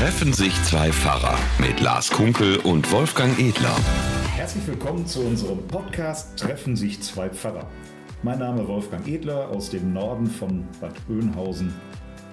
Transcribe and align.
Treffen 0.00 0.32
sich 0.32 0.54
zwei 0.62 0.90
Pfarrer 0.90 1.38
mit 1.58 1.78
Lars 1.80 2.08
Kunkel 2.08 2.56
und 2.60 2.90
Wolfgang 2.90 3.38
Edler. 3.38 3.76
Herzlich 4.34 4.66
willkommen 4.66 5.06
zu 5.06 5.20
unserem 5.20 5.58
Podcast 5.68 6.38
Treffen 6.38 6.74
sich 6.74 7.02
zwei 7.02 7.28
Pfarrer. 7.28 7.68
Mein 8.22 8.38
Name 8.38 8.62
ist 8.62 8.68
Wolfgang 8.68 9.06
Edler 9.06 9.50
aus 9.50 9.68
dem 9.68 9.92
Norden 9.92 10.26
von 10.26 10.66
Bad 10.80 10.94
Oeynhausen 11.10 11.74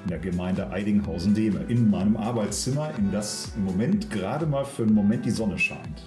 in 0.05 0.09
der 0.09 0.19
Gemeinde 0.19 0.71
Eidinghausen-Dehme 0.71 1.65
in 1.67 1.89
meinem 1.89 2.15
Arbeitszimmer, 2.15 2.93
in 2.97 3.11
das 3.11 3.51
im 3.57 3.65
Moment 3.65 4.09
gerade 4.11 4.45
mal 4.45 4.63
für 4.63 4.83
einen 4.83 4.93
Moment 4.93 5.25
die 5.25 5.31
Sonne 5.31 5.59
scheint. 5.59 6.01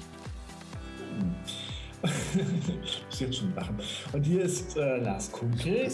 ich 2.03 3.05
muss 3.05 3.21
jetzt 3.21 3.37
schon 3.37 3.55
lachen. 3.55 3.77
Und 4.15 4.23
hier 4.23 4.45
ist 4.45 4.79
äh, 4.79 4.97
Lars 4.97 5.31
Kunkel, 5.31 5.93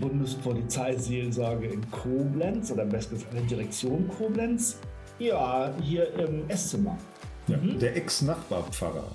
Bundespolizeiseelsorge 0.00 1.68
in 1.68 1.88
Koblenz 1.92 2.72
oder 2.72 2.82
am 2.82 2.88
besten 2.88 3.14
in 3.14 3.36
der 3.36 3.42
Direktion 3.42 4.08
Koblenz. 4.08 4.80
Ja, 5.18 5.72
hier 5.80 6.12
im 6.18 6.48
Esszimmer. 6.48 6.98
Ja, 7.46 7.56
mhm. 7.56 7.78
Der 7.78 7.96
Ex-Nachbarpfarrer. 7.96 9.14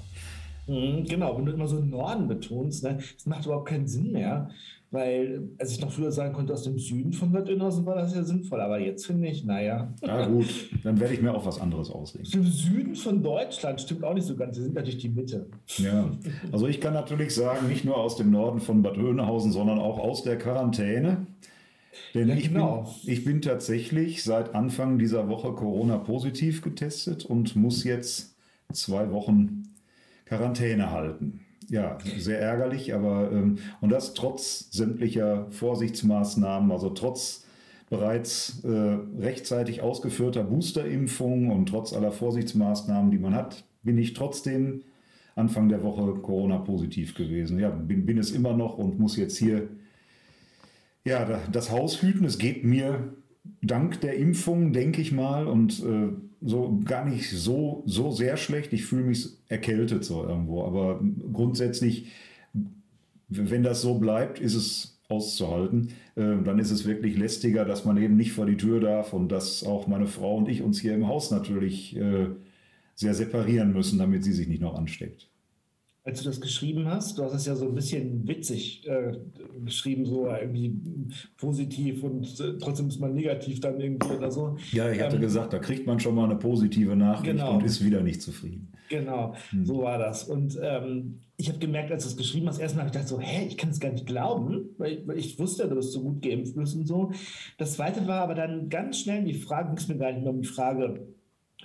Mhm, 0.67 1.03
genau, 1.05 1.37
wenn 1.37 1.45
du 1.45 1.51
immer 1.51 1.67
so 1.67 1.79
Norden 1.79 2.27
betonst, 2.27 2.83
ne, 2.83 2.99
das 3.15 3.25
macht 3.25 3.45
überhaupt 3.45 3.69
keinen 3.69 3.87
Sinn 3.87 4.11
mehr. 4.11 4.49
Weil, 4.91 5.43
als 5.59 5.71
ich 5.71 5.81
noch 5.81 5.91
früher 5.91 6.11
sagen 6.11 6.33
konnte, 6.33 6.51
aus 6.51 6.63
dem 6.63 6.79
Süden 6.79 7.13
von 7.13 7.31
Bad 7.31 7.47
Oeynhausen 7.47 7.85
war 7.85 7.95
das 7.95 8.15
ja 8.15 8.23
sinnvoll. 8.23 8.59
Aber 8.59 8.79
jetzt 8.79 9.05
finde 9.05 9.27
ich, 9.27 9.45
naja. 9.45 9.93
Na 10.01 10.25
gut, 10.25 10.47
dann 10.83 10.99
werde 10.99 11.13
ich 11.13 11.21
mir 11.21 11.31
auch 11.31 11.45
was 11.45 11.61
anderes 11.61 11.91
ausdenken. 11.91 12.27
Im 12.33 12.43
Süden 12.45 12.95
von 12.95 13.21
Deutschland 13.21 13.79
stimmt 13.79 14.03
auch 14.03 14.15
nicht 14.15 14.25
so 14.25 14.35
ganz. 14.35 14.57
Wir 14.57 14.63
sind 14.63 14.73
natürlich 14.73 14.97
die 14.97 15.09
Mitte. 15.09 15.45
Ja, 15.77 16.09
also 16.51 16.65
ich 16.65 16.81
kann 16.81 16.95
natürlich 16.95 17.35
sagen, 17.35 17.67
nicht 17.67 17.85
nur 17.85 17.97
aus 17.97 18.15
dem 18.15 18.31
Norden 18.31 18.59
von 18.59 18.81
Bad 18.81 18.97
Oeynhausen, 18.97 19.51
sondern 19.51 19.77
auch 19.77 19.99
aus 19.99 20.23
der 20.23 20.39
Quarantäne. 20.39 21.27
Denn 22.13 22.29
ja, 22.29 22.35
ich, 22.35 22.49
genau. 22.49 22.87
bin, 23.03 23.13
ich 23.13 23.23
bin 23.25 23.41
tatsächlich 23.41 24.23
seit 24.23 24.55
Anfang 24.55 24.99
dieser 24.99 25.27
Woche 25.27 25.53
Corona-positiv 25.53 26.61
getestet 26.61 27.25
und 27.25 27.55
muss 27.55 27.83
jetzt 27.83 28.35
zwei 28.71 29.11
Wochen 29.11 29.63
Quarantäne 30.25 30.91
halten 30.91 31.45
ja, 31.69 31.97
sehr 32.17 32.39
ärgerlich, 32.39 32.93
aber 32.93 33.31
ähm, 33.31 33.59
und 33.81 33.91
das 33.91 34.13
trotz 34.13 34.71
sämtlicher 34.71 35.47
Vorsichtsmaßnahmen, 35.51 36.71
also 36.71 36.89
trotz 36.89 37.45
bereits 37.89 38.63
äh, 38.63 38.97
rechtzeitig 39.19 39.81
ausgeführter 39.81 40.43
Boosterimpfungen 40.43 41.51
und 41.51 41.67
trotz 41.69 41.93
aller 41.93 42.11
Vorsichtsmaßnahmen, 42.11 43.11
die 43.11 43.17
man 43.17 43.33
hat, 43.35 43.63
bin 43.83 43.97
ich 43.97 44.13
trotzdem 44.13 44.81
Anfang 45.35 45.69
der 45.69 45.83
Woche 45.83 46.13
Corona-positiv 46.21 47.15
gewesen. 47.15 47.59
Ja, 47.59 47.69
bin, 47.69 48.05
bin 48.05 48.17
es 48.17 48.31
immer 48.31 48.53
noch 48.53 48.77
und 48.77 48.99
muss 48.99 49.15
jetzt 49.15 49.37
hier 49.37 49.69
ja, 51.05 51.41
das 51.51 51.71
Haus 51.71 52.01
hüten. 52.01 52.25
Es 52.25 52.37
geht 52.37 52.63
mir 52.63 53.13
dank 53.61 54.01
der 54.01 54.17
Impfung, 54.17 54.73
denke 54.73 55.01
ich 55.01 55.11
mal, 55.11 55.47
und 55.47 55.83
äh, 55.83 56.09
so 56.41 56.79
gar 56.85 57.05
nicht 57.05 57.29
so, 57.29 57.83
so 57.85 58.11
sehr 58.11 58.37
schlecht. 58.37 58.73
Ich 58.73 58.85
fühle 58.85 59.03
mich 59.03 59.27
erkältet 59.47 60.05
so 60.05 60.23
irgendwo. 60.23 60.63
Aber 60.63 61.01
grundsätzlich, 61.33 62.11
wenn 63.27 63.63
das 63.63 63.81
so 63.81 63.99
bleibt, 63.99 64.39
ist 64.39 64.55
es 64.55 64.99
auszuhalten. 65.09 65.89
Äh, 66.15 66.43
dann 66.43 66.59
ist 66.59 66.71
es 66.71 66.85
wirklich 66.85 67.17
lästiger, 67.17 67.65
dass 67.65 67.83
man 67.83 67.97
eben 67.97 68.15
nicht 68.15 68.31
vor 68.31 68.45
die 68.45 68.57
Tür 68.57 68.79
darf 68.79 69.13
und 69.13 69.29
dass 69.29 69.63
auch 69.63 69.87
meine 69.87 70.07
Frau 70.07 70.37
und 70.37 70.47
ich 70.47 70.61
uns 70.61 70.79
hier 70.79 70.93
im 70.93 71.07
Haus 71.07 71.31
natürlich 71.31 71.95
äh, 71.97 72.27
sehr 72.95 73.13
separieren 73.13 73.73
müssen, 73.73 73.97
damit 73.97 74.23
sie 74.23 74.33
sich 74.33 74.47
nicht 74.47 74.61
noch 74.61 74.75
ansteckt 74.75 75.29
als 76.09 76.21
du 76.21 76.25
das 76.25 76.41
geschrieben 76.41 76.87
hast, 76.87 77.17
du 77.17 77.23
hast 77.23 77.33
es 77.33 77.45
ja 77.45 77.55
so 77.55 77.67
ein 77.67 77.75
bisschen 77.75 78.27
witzig 78.27 78.87
äh, 78.87 79.13
geschrieben, 79.63 80.05
so 80.05 80.27
irgendwie 80.27 80.75
positiv 81.37 82.03
und 82.03 82.39
äh, 82.39 82.57
trotzdem 82.57 82.87
ist 82.87 82.99
man 82.99 83.13
negativ 83.13 83.59
dann 83.59 83.79
irgendwie 83.79 84.11
oder 84.13 84.31
so. 84.31 84.57
Ja, 84.71 84.91
ich 84.91 85.01
hatte 85.01 85.17
ähm, 85.17 85.21
gesagt, 85.21 85.53
da 85.53 85.59
kriegt 85.59 85.85
man 85.85 85.99
schon 85.99 86.15
mal 86.15 86.25
eine 86.25 86.35
positive 86.35 86.95
Nachricht 86.95 87.31
genau. 87.31 87.53
und 87.53 87.63
ist 87.63 87.83
wieder 87.85 88.01
nicht 88.01 88.21
zufrieden. 88.21 88.73
Genau, 88.89 89.35
hm. 89.51 89.65
so 89.65 89.83
war 89.83 89.99
das. 89.99 90.23
Und 90.23 90.59
ähm, 90.63 91.19
ich 91.37 91.47
habe 91.47 91.59
gemerkt, 91.59 91.91
als 91.91 92.03
du 92.05 92.09
es 92.09 92.17
geschrieben 92.17 92.47
hast, 92.47 92.57
erstmal 92.57 92.85
habe 92.85 92.89
ich 92.89 92.93
gedacht 92.93 93.07
so, 93.07 93.19
hä, 93.19 93.45
ich 93.47 93.55
kann 93.55 93.69
es 93.69 93.79
gar 93.79 93.91
nicht 93.91 94.07
glauben, 94.07 94.69
weil, 94.79 95.07
weil 95.07 95.19
ich 95.19 95.37
wusste, 95.37 95.67
dass 95.67 95.85
du 95.85 95.91
so 95.91 96.01
gut 96.01 96.23
geimpft 96.23 96.55
bist 96.55 96.75
und 96.75 96.87
so. 96.87 97.11
Das 97.59 97.73
zweite 97.73 98.07
war 98.07 98.21
aber 98.21 98.33
dann 98.33 98.69
ganz 98.69 98.99
schnell 98.99 99.23
die 99.23 99.35
Frage, 99.35 99.69
ging 99.69 99.77
es 99.77 99.87
mir 99.87 99.97
gar 99.97 100.11
nicht 100.11 100.23
mehr 100.23 100.33
um 100.33 100.41
die 100.41 100.47
Frage, 100.47 101.07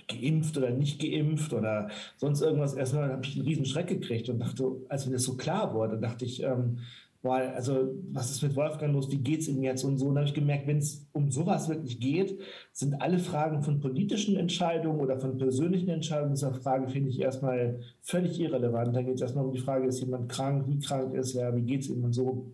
geimpft 0.07 0.57
oder 0.57 0.69
nicht 0.71 1.01
geimpft 1.01 1.53
oder 1.53 1.89
sonst 2.17 2.41
irgendwas. 2.41 2.73
Erstmal 2.73 3.11
habe 3.11 3.25
ich 3.25 3.35
einen 3.35 3.45
riesen 3.45 3.65
Schreck 3.65 3.87
gekriegt 3.87 4.29
und 4.29 4.39
dachte, 4.39 4.71
als 4.89 5.05
mir 5.05 5.13
das 5.13 5.23
so 5.23 5.35
klar 5.35 5.73
wurde, 5.73 5.97
dachte 5.97 6.25
ich, 6.25 6.43
ähm, 6.43 6.79
boah, 7.25 7.37
also 7.55 7.95
was 8.11 8.29
ist 8.29 8.43
mit 8.43 8.55
Wolfgang 8.55 8.93
los, 8.93 9.09
wie 9.09 9.17
geht 9.17 9.39
es 9.41 9.47
ihm 9.47 9.63
jetzt 9.63 9.83
und 9.83 9.97
so. 9.97 10.07
Und 10.07 10.17
habe 10.17 10.27
ich 10.27 10.35
gemerkt, 10.35 10.67
wenn 10.67 10.77
es 10.77 11.07
um 11.11 11.31
sowas 11.31 11.67
wirklich 11.67 11.99
geht, 11.99 12.39
sind 12.71 13.01
alle 13.01 13.17
Fragen 13.17 13.63
von 13.63 13.81
politischen 13.81 14.37
Entscheidungen 14.37 14.99
oder 14.99 15.19
von 15.19 15.37
persönlichen 15.37 15.89
Entscheidungen 15.89 16.35
dieser 16.35 16.53
Frage, 16.53 16.87
finde 16.87 17.09
ich 17.09 17.19
erstmal 17.19 17.79
völlig 18.01 18.39
irrelevant. 18.39 18.95
Da 18.95 19.01
geht 19.01 19.15
es 19.15 19.21
erstmal 19.21 19.45
um 19.45 19.53
die 19.53 19.59
Frage, 19.59 19.87
ist 19.87 20.01
jemand 20.01 20.29
krank, 20.29 20.65
wie 20.67 20.79
krank 20.79 21.15
ist 21.15 21.33
er, 21.33 21.55
wie 21.55 21.63
geht 21.63 21.81
es 21.81 21.89
ihm 21.89 22.03
und 22.03 22.13
so. 22.13 22.51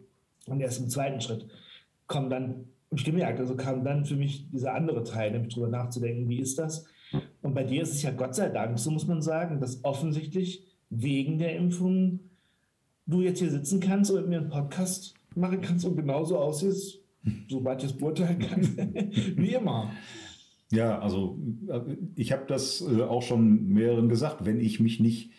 Und 0.48 0.62
erst 0.62 0.80
im 0.80 0.88
zweiten 0.88 1.20
Schritt 1.20 1.46
kommen 2.08 2.30
dann, 2.30 2.50
habe 2.90 2.96
ich 2.96 3.04
gemerkt, 3.04 3.42
also 3.42 3.56
kam 3.56 3.84
dann 3.84 4.06
für 4.06 4.16
mich 4.16 4.50
dieser 4.52 4.74
andere 4.74 5.04
Teil, 5.04 5.32
nämlich 5.32 5.54
darüber 5.54 5.70
nachzudenken, 5.70 6.30
wie 6.30 6.40
ist 6.40 6.58
das? 6.58 6.86
Und 7.42 7.54
bei 7.54 7.64
dir 7.64 7.82
ist 7.82 7.94
es 7.94 8.04
ja 8.04 8.12
Gott 8.12 8.36
sei 8.36 8.50
Dank, 8.50 8.78
so 8.78 8.92
muss 8.92 9.08
man 9.08 9.22
sagen, 9.22 9.60
dass 9.60 9.84
offensichtlich 9.84 10.66
wegen 10.90 11.38
der 11.38 11.56
Impfung 11.56 12.20
du 13.08 13.22
jetzt 13.22 13.40
hier 13.40 13.50
sitzen 13.50 13.80
kannst 13.80 14.12
und 14.12 14.22
mit 14.22 14.30
mir 14.30 14.40
einen 14.40 14.50
Podcast 14.50 15.16
machen 15.36 15.62
kannst 15.62 15.86
und 15.86 15.96
genauso 15.96 16.38
aussiehst, 16.38 17.00
soweit 17.50 17.84
ich 17.84 17.92
es 17.92 17.98
beurteilen 17.98 18.40
kann, 18.40 18.62
wie 19.38 19.54
immer. 19.54 19.92
Ja, 20.72 21.00
also 21.00 21.38
ich 22.16 22.32
habe 22.32 22.44
das 22.48 22.82
äh, 22.82 23.02
auch 23.02 23.22
schon 23.22 23.68
mehreren 23.68 24.08
gesagt, 24.08 24.46
wenn 24.46 24.60
ich 24.60 24.80
mich 24.80 25.00
nicht 25.00 25.32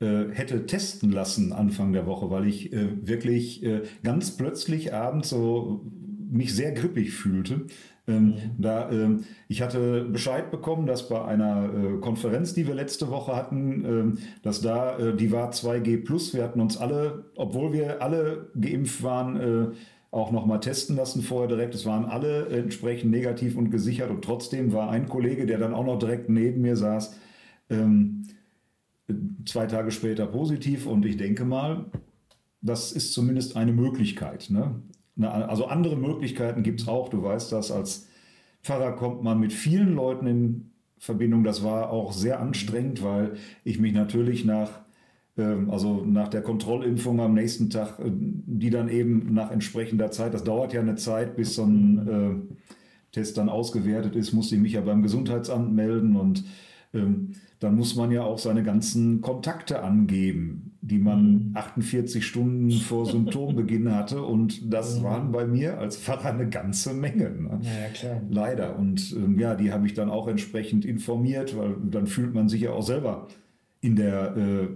äh, 0.00 0.28
hätte 0.30 0.66
testen 0.66 1.10
lassen 1.10 1.52
Anfang 1.52 1.92
der 1.92 2.06
Woche, 2.06 2.30
weil 2.30 2.46
ich 2.46 2.72
äh, 2.72 3.06
wirklich 3.06 3.64
ganz 4.02 4.36
plötzlich 4.36 4.94
abends 4.94 5.30
so 5.30 5.84
mich 6.30 6.54
sehr 6.54 6.72
grippig 6.72 7.12
fühlte, 7.12 7.66
ähm, 8.10 8.26
mhm. 8.26 8.34
Da, 8.58 8.90
ähm, 8.90 9.24
ich 9.48 9.62
hatte 9.62 10.04
Bescheid 10.04 10.50
bekommen, 10.50 10.86
dass 10.86 11.08
bei 11.08 11.24
einer 11.24 11.72
äh, 11.72 12.00
Konferenz, 12.00 12.54
die 12.54 12.66
wir 12.66 12.74
letzte 12.74 13.10
Woche 13.10 13.36
hatten, 13.36 13.84
ähm, 13.84 14.18
dass 14.42 14.60
da, 14.60 14.98
äh, 14.98 15.16
die 15.16 15.32
war 15.32 15.50
2G 15.50 16.04
plus. 16.04 16.34
Wir 16.34 16.42
hatten 16.42 16.60
uns 16.60 16.76
alle, 16.76 17.30
obwohl 17.36 17.72
wir 17.72 18.02
alle 18.02 18.50
geimpft 18.60 19.02
waren, 19.02 19.36
äh, 19.36 19.74
auch 20.10 20.32
nochmal 20.32 20.60
testen 20.60 20.96
lassen 20.96 21.22
vorher 21.22 21.48
direkt. 21.48 21.74
Es 21.74 21.86
waren 21.86 22.04
alle 22.04 22.48
entsprechend 22.48 23.12
negativ 23.12 23.56
und 23.56 23.70
gesichert 23.70 24.10
und 24.10 24.24
trotzdem 24.24 24.72
war 24.72 24.90
ein 24.90 25.08
Kollege, 25.08 25.46
der 25.46 25.58
dann 25.58 25.72
auch 25.72 25.86
noch 25.86 25.98
direkt 25.98 26.28
neben 26.28 26.62
mir 26.62 26.76
saß, 26.76 27.16
ähm, 27.70 28.26
zwei 29.46 29.66
Tage 29.66 29.90
später 29.90 30.26
positiv 30.26 30.86
und 30.86 31.06
ich 31.06 31.16
denke 31.16 31.44
mal, 31.44 31.86
das 32.60 32.92
ist 32.92 33.12
zumindest 33.12 33.56
eine 33.56 33.72
Möglichkeit. 33.72 34.50
Ne? 34.50 34.82
Also 35.24 35.66
andere 35.66 35.96
Möglichkeiten 35.96 36.62
gibt 36.62 36.80
es 36.80 36.88
auch. 36.88 37.08
Du 37.08 37.22
weißt 37.22 37.52
das, 37.52 37.70
als 37.70 38.08
Pfarrer 38.62 38.92
kommt 38.92 39.22
man 39.22 39.40
mit 39.40 39.52
vielen 39.52 39.94
Leuten 39.94 40.26
in 40.26 40.70
Verbindung. 40.98 41.44
Das 41.44 41.64
war 41.64 41.90
auch 41.90 42.12
sehr 42.12 42.40
anstrengend, 42.40 43.02
weil 43.02 43.32
ich 43.64 43.78
mich 43.78 43.92
natürlich 43.92 44.44
nach, 44.44 44.80
ähm, 45.38 45.70
also 45.70 46.04
nach 46.04 46.28
der 46.28 46.42
Kontrollimpfung 46.42 47.20
am 47.20 47.34
nächsten 47.34 47.70
Tag, 47.70 47.98
äh, 47.98 48.10
die 48.10 48.70
dann 48.70 48.88
eben 48.88 49.32
nach 49.32 49.50
entsprechender 49.50 50.10
Zeit, 50.10 50.34
das 50.34 50.44
dauert 50.44 50.72
ja 50.72 50.80
eine 50.80 50.96
Zeit, 50.96 51.36
bis 51.36 51.54
so 51.54 51.64
ein 51.64 52.08
äh, 52.08 52.54
Test 53.12 53.38
dann 53.38 53.48
ausgewertet 53.48 54.14
ist, 54.14 54.32
musste 54.32 54.54
ich 54.54 54.60
mich 54.60 54.74
ja 54.74 54.82
beim 54.82 55.02
Gesundheitsamt 55.02 55.74
melden 55.74 56.16
und 56.16 56.44
dann 56.92 57.76
muss 57.76 57.94
man 57.94 58.10
ja 58.10 58.24
auch 58.24 58.38
seine 58.38 58.62
ganzen 58.62 59.20
Kontakte 59.20 59.82
angeben, 59.82 60.72
die 60.80 60.98
man 60.98 61.52
48 61.54 62.16
mhm. 62.16 62.24
Stunden 62.24 62.70
vor 62.72 63.06
Symptombeginn 63.06 63.94
hatte. 63.94 64.22
Und 64.22 64.72
das 64.72 64.98
mhm. 64.98 65.04
waren 65.04 65.32
bei 65.32 65.46
mir 65.46 65.78
als 65.78 65.96
Pfarrer 65.96 66.32
eine 66.32 66.48
ganze 66.48 66.94
Menge. 66.94 67.30
Ne? 67.30 67.60
Ja, 67.62 67.88
klar. 67.92 68.22
Leider. 68.28 68.78
Und 68.78 69.12
ähm, 69.12 69.38
ja, 69.38 69.54
die 69.54 69.72
habe 69.72 69.86
ich 69.86 69.94
dann 69.94 70.10
auch 70.10 70.26
entsprechend 70.26 70.84
informiert, 70.84 71.56
weil 71.56 71.76
dann 71.90 72.06
fühlt 72.06 72.34
man 72.34 72.48
sich 72.48 72.62
ja 72.62 72.72
auch 72.72 72.82
selber 72.82 73.28
in 73.80 73.94
der 73.94 74.36
äh, 74.36 74.68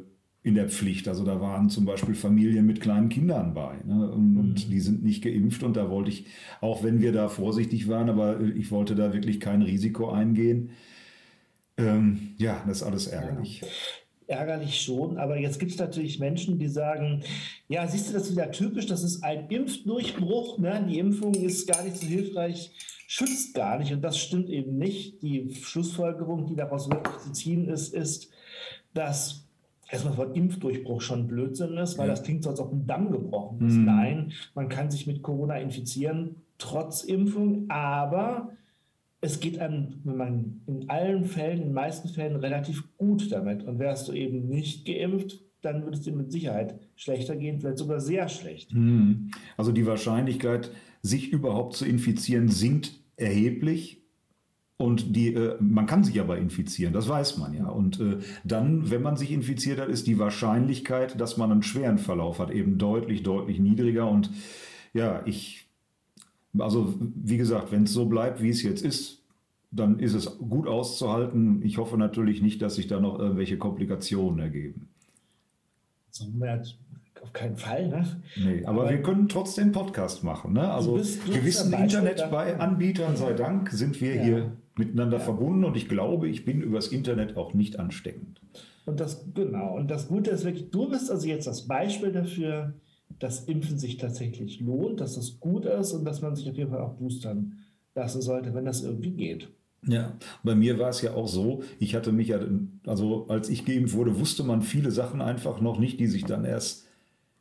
in 0.45 0.55
der 0.55 0.69
Pflicht. 0.69 1.09
Also 1.09 1.25
da 1.25 1.41
waren 1.41 1.71
zum 1.71 1.87
Beispiel 1.87 2.15
Familien 2.15 2.67
mit 2.67 2.81
kleinen 2.81 3.09
Kindern 3.09 3.55
bei 3.55 3.77
ne? 3.87 4.11
und, 4.11 4.33
mhm. 4.33 4.39
und, 4.39 4.71
die 4.71 4.81
sind 4.81 5.03
nicht 5.03 5.25
geimpft 5.25 5.63
und 5.63 5.75
da 5.77 5.89
wollte 5.89 6.11
ich, 6.11 6.27
auch 6.61 6.85
wenn 6.85 7.01
wir 7.01 7.13
da 7.13 7.29
vorsichtig 7.29 7.89
waren, 7.89 8.11
aber 8.11 8.41
ich 8.41 8.71
wollte 8.71 8.95
da 8.95 9.15
wirklich 9.15 9.41
kein 9.41 9.63
Risiko 9.63 10.11
eingehen. 10.11 10.71
Ähm, 11.77 12.35
ja, 12.39 12.63
das 12.67 12.79
ist 12.79 12.83
alles 12.83 13.07
ärgerlich. 13.09 13.61
Ja 13.61 13.69
ärgerlich 14.27 14.81
schon, 14.81 15.19
aber 15.19 15.39
jetzt 15.39 15.59
gibt 15.59 15.73
es 15.73 15.79
natürlich 15.79 16.19
Menschen, 16.19 16.59
die 16.59 16.69
sagen, 16.69 17.23
ja, 17.69 17.87
siehst 17.87 18.09
du, 18.09 18.13
das 18.13 18.25
ist 18.25 18.33
wieder 18.33 18.51
typisch, 18.51 18.87
das 18.87 19.03
ist 19.03 19.23
ein 19.23 19.49
Impfdurchbruch, 19.49 20.59
ne? 20.59 20.85
die 20.89 20.99
Impfung 20.99 21.35
ist 21.35 21.69
gar 21.69 21.83
nicht 21.85 21.97
so 21.97 22.07
hilfreich, 22.07 22.73
schützt 23.07 23.55
gar 23.55 23.79
nicht 23.79 23.93
und 23.93 24.03
das 24.03 24.19
stimmt 24.19 24.49
eben 24.49 24.79
nicht. 24.79 25.23
Die 25.23 25.55
Schlussfolgerung, 25.55 26.47
die 26.47 26.57
daraus 26.57 26.89
wirklich 26.91 27.19
zu 27.19 27.33
ziehen 27.33 27.69
ist, 27.69 27.95
ist, 27.95 28.31
dass 28.95 29.47
erstmal 29.91 30.15
von 30.15 30.35
Impfdurchbruch 30.35 31.01
schon 31.01 31.27
Blödsinn 31.27 31.77
ist, 31.77 31.99
weil 31.99 32.09
ja. 32.09 32.15
das 32.15 32.23
klingt 32.23 32.45
so, 32.45 32.51
als 32.51 32.61
ob 32.61 32.73
ein 32.73 32.87
Damm 32.87 33.11
gebrochen 33.11 33.67
ist. 33.67 33.75
Mhm. 33.75 33.85
Nein, 33.85 34.33
man 34.55 34.69
kann 34.69 34.91
sich 34.91 35.07
mit 35.07 35.23
Corona 35.23 35.59
infizieren, 35.59 36.37
trotz 36.59 37.05
Impfung, 37.05 37.67
aber 37.69 38.53
es 39.25 39.41
geht 39.41 39.59
an, 39.59 40.01
wenn 40.05 40.17
man 40.17 40.61
in 40.67 40.91
allen 40.91 41.25
Fällen, 41.25 41.59
in 41.59 41.65
den 41.69 41.73
meisten 41.73 42.09
Fällen 42.09 42.37
relativ 42.37 42.85
gut 42.99 43.33
damit. 43.33 43.63
Und 43.63 43.79
wärst 43.79 44.09
du 44.09 44.13
eben 44.13 44.49
nicht 44.49 44.87
geimpft, 44.87 45.41
dann 45.63 45.83
würde 45.85 45.97
es 45.97 46.03
dir 46.03 46.13
mit 46.13 46.31
Sicherheit 46.31 46.79
schlechter 46.95 47.35
gehen, 47.35 47.59
vielleicht 47.59 47.79
sogar 47.79 48.01
sehr 48.01 48.29
schlecht. 48.29 48.73
Hm. 48.73 49.31
Also 49.57 49.73
die 49.73 49.87
Wahrscheinlichkeit, 49.87 50.71
sich 51.01 51.33
überhaupt 51.33 51.75
zu 51.75 51.87
infizieren, 51.87 52.49
sinkt 52.49 53.01
erheblich. 53.17 54.03
Und 54.77 55.17
die, 55.17 55.33
äh, 55.33 55.57
man 55.61 55.87
kann 55.87 56.05
sich 56.05 56.21
aber 56.21 56.37
infizieren, 56.37 56.93
das 56.93 57.09
weiß 57.09 57.39
man 57.39 57.55
ja. 57.55 57.69
Und 57.69 58.01
äh, 58.01 58.19
dann, 58.43 58.91
wenn 58.91 59.03
man 59.03 59.17
sich 59.17 59.33
infiziert 59.33 59.81
hat, 59.81 59.89
ist 59.89 60.07
die 60.07 60.19
Wahrscheinlichkeit, 60.19 61.19
dass 61.19 61.37
man 61.37 61.51
einen 61.51 61.63
schweren 61.63 61.99
Verlauf 61.99 62.41
hat, 62.41 62.51
eben 62.51 62.77
deutlich, 62.77 63.23
deutlich 63.23 63.59
niedriger. 63.59 64.11
Und 64.11 64.31
ja, 64.93 65.23
ich, 65.27 65.64
also 66.59 66.95
wie 67.01 67.37
gesagt, 67.37 67.73
wenn 67.73 67.85
es 67.85 67.93
so 67.93 68.07
bleibt, 68.07 68.43
wie 68.43 68.51
es 68.51 68.63
jetzt 68.63 68.85
ist, 68.85 69.23
dann 69.71 69.99
ist 69.99 70.15
es 70.15 70.39
gut 70.39 70.69
auszuhalten. 70.69 71.63
Ich 71.63 71.79
hoffe 71.79 71.99
natürlich 71.99 72.43
nicht, 72.43 72.63
dass 72.63 72.77
sich 72.77 72.87
da 72.87 73.01
noch 73.01 73.19
irgendwelche 73.19 73.59
Komplikationen 73.59 74.39
ergeben. 74.39 74.89
Auf 77.23 77.33
keinen 77.33 77.57
Fall. 77.57 77.89
Ne? 77.89 78.07
Nee, 78.37 78.65
aber, 78.67 78.83
aber, 78.83 78.91
wir 78.91 79.03
können 79.03 79.29
trotzdem 79.29 79.73
Podcast 79.73 80.23
machen. 80.25 80.53
Ne? 80.53 80.71
Also 80.71 80.93
gewissen 80.93 81.73
Internetanbietern 81.73 83.17
sei 83.17 83.33
Dank 83.33 83.71
sind 83.71 84.01
wir 84.01 84.15
ja. 84.17 84.23
hier 84.23 84.53
miteinander 84.77 85.19
ja. 85.19 85.25
verbunden 85.25 85.65
und 85.65 85.77
ich 85.77 85.89
glaube, 85.89 86.29
ich 86.29 86.45
bin 86.45 86.61
übers 86.61 86.89
Internet 86.89 87.37
auch 87.37 87.55
nicht 87.55 87.79
ansteckend. 87.79 88.41
Und 88.85 89.01
das, 89.01 89.25
genau, 89.35 89.75
und 89.75 89.91
das 89.91 90.09
Gute 90.09 90.31
ist 90.31 90.45
wirklich, 90.45 90.71
du 90.71 90.91
bist 90.91 91.11
also 91.11 91.27
jetzt 91.27 91.47
das 91.47 91.67
Beispiel 91.67 92.13
dafür, 92.13 92.75
dass 93.19 93.45
Impfen 93.45 93.79
sich 93.79 93.97
tatsächlich 93.97 94.61
lohnt, 94.61 95.01
dass 95.01 95.17
es 95.17 95.41
gut 95.41 95.67
ist 95.67 95.93
und 95.93 96.05
dass 96.05 96.23
man 96.23 96.37
sich 96.37 96.49
auf 96.51 96.57
jeden 96.57 96.71
Fall 96.71 96.81
auch 96.81 96.95
boostern 96.95 97.59
lassen 97.95 98.23
sollte, 98.23 98.55
wenn 98.55 98.65
das 98.65 98.83
irgendwie 98.83 99.13
geht. 99.13 99.49
Ja, 99.87 100.15
bei 100.43 100.55
mir 100.55 100.79
war 100.79 100.89
es 100.89 101.03
ja 101.03 101.13
auch 101.13 101.29
so, 101.29 101.63
ich 101.79 101.95
hatte 101.95 102.11
mich 102.11 102.29
ja, 102.29 102.41
also 102.87 103.27
als 103.29 103.51
ich 103.51 103.65
geimpft 103.65 103.95
wurde, 103.95 104.19
wusste 104.19 104.43
man 104.43 104.63
viele 104.63 104.91
Sachen 104.91 105.21
einfach 105.21 105.61
noch 105.61 105.79
nicht, 105.79 106.01
die 106.01 106.07
sich 106.07 106.25
dann 106.25 106.45
erst 106.45 106.87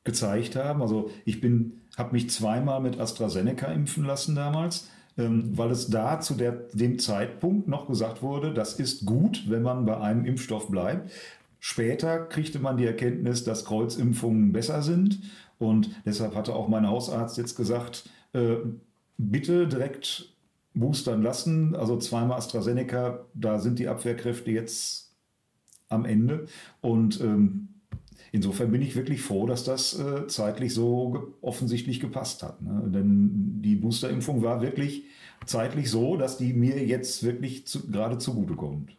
gezeigt 0.03 0.55
haben. 0.55 0.81
Also 0.81 1.09
ich 1.23 1.39
bin, 1.39 1.81
habe 1.97 2.11
mich 2.11 2.29
zweimal 2.29 2.81
mit 2.81 2.99
AstraZeneca 2.99 3.67
impfen 3.67 4.03
lassen 4.03 4.35
damals, 4.35 4.89
ähm, 5.17 5.57
weil 5.57 5.71
es 5.71 5.87
da 5.87 6.19
zu 6.19 6.33
der, 6.33 6.51
dem 6.73 6.99
Zeitpunkt 6.99 7.69
noch 7.69 7.87
gesagt 7.87 8.21
wurde, 8.21 8.53
das 8.53 8.73
ist 8.73 9.05
gut, 9.05 9.49
wenn 9.49 9.63
man 9.63 9.85
bei 9.85 9.97
einem 9.97 10.25
Impfstoff 10.25 10.69
bleibt. 10.69 11.11
Später 11.59 12.25
kriegte 12.25 12.59
man 12.59 12.75
die 12.75 12.85
Erkenntnis, 12.85 13.45
dass 13.45 13.63
Kreuzimpfungen 13.63 14.51
besser 14.51 14.81
sind 14.81 15.19
und 15.63 15.89
deshalb 16.05 16.35
hatte 16.35 16.55
auch 16.55 16.67
mein 16.67 16.87
Hausarzt 16.87 17.37
jetzt 17.37 17.55
gesagt, 17.55 18.09
äh, 18.33 18.57
bitte 19.17 19.67
direkt 19.67 20.33
boostern 20.73 21.21
lassen. 21.21 21.75
Also 21.75 21.97
zweimal 21.97 22.37
AstraZeneca, 22.37 23.25
da 23.33 23.59
sind 23.59 23.79
die 23.79 23.87
Abwehrkräfte 23.87 24.51
jetzt 24.51 25.15
am 25.89 26.05
Ende. 26.05 26.45
Und 26.81 27.21
ähm, 27.21 27.69
insofern 28.31 28.71
bin 28.71 28.81
ich 28.81 28.95
wirklich 28.95 29.21
froh, 29.21 29.45
dass 29.45 29.63
das 29.63 29.97
äh, 29.99 30.27
zeitlich 30.27 30.73
so 30.73 31.11
ge 31.11 31.21
offensichtlich 31.41 31.99
gepasst 31.99 32.43
hat. 32.43 32.61
Ne? 32.61 32.83
Denn 32.87 33.61
die 33.61 33.75
Boosterimpfung 33.75 34.41
war 34.41 34.61
wirklich 34.61 35.05
zeitlich 35.45 35.89
so, 35.89 36.17
dass 36.17 36.37
die 36.37 36.53
mir 36.53 36.85
jetzt 36.85 37.23
wirklich 37.23 37.67
zu, 37.67 37.89
gerade 37.89 38.17
zugutekommt. 38.17 38.95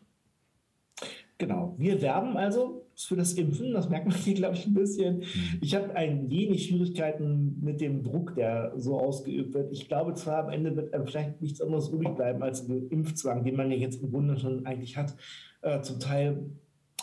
Genau. 1.38 1.74
Wir 1.78 2.00
werben 2.00 2.36
also 2.36 2.83
für 2.96 3.16
das 3.16 3.34
Impfen. 3.34 3.72
Das 3.72 3.88
merkt 3.88 4.06
man 4.06 4.16
hier, 4.24 4.34
glaube 4.34 4.56
ich, 4.56 4.66
ein 4.66 4.74
bisschen. 4.74 5.18
Mhm. 5.18 5.58
Ich 5.60 5.74
habe 5.74 5.94
ein 5.94 6.30
wenig 6.30 6.66
Schwierigkeiten 6.66 7.58
mit 7.60 7.80
dem 7.80 8.02
Druck, 8.02 8.34
der 8.34 8.72
so 8.76 8.98
ausgeübt 8.98 9.54
wird. 9.54 9.72
Ich 9.72 9.88
glaube 9.88 10.14
zwar, 10.14 10.44
am 10.44 10.50
Ende 10.50 10.76
wird 10.76 10.94
vielleicht 11.06 11.40
nichts 11.40 11.60
anderes 11.60 11.88
übrig 11.88 12.14
bleiben 12.14 12.42
als 12.42 12.66
den 12.66 12.88
Impfzwang, 12.88 13.44
den 13.44 13.56
man 13.56 13.70
ja 13.70 13.76
jetzt 13.76 14.02
im 14.02 14.10
Grunde 14.10 14.38
schon 14.38 14.66
eigentlich 14.66 14.96
hat, 14.96 15.14
äh, 15.62 15.80
zum 15.80 16.00
Teil 16.00 16.50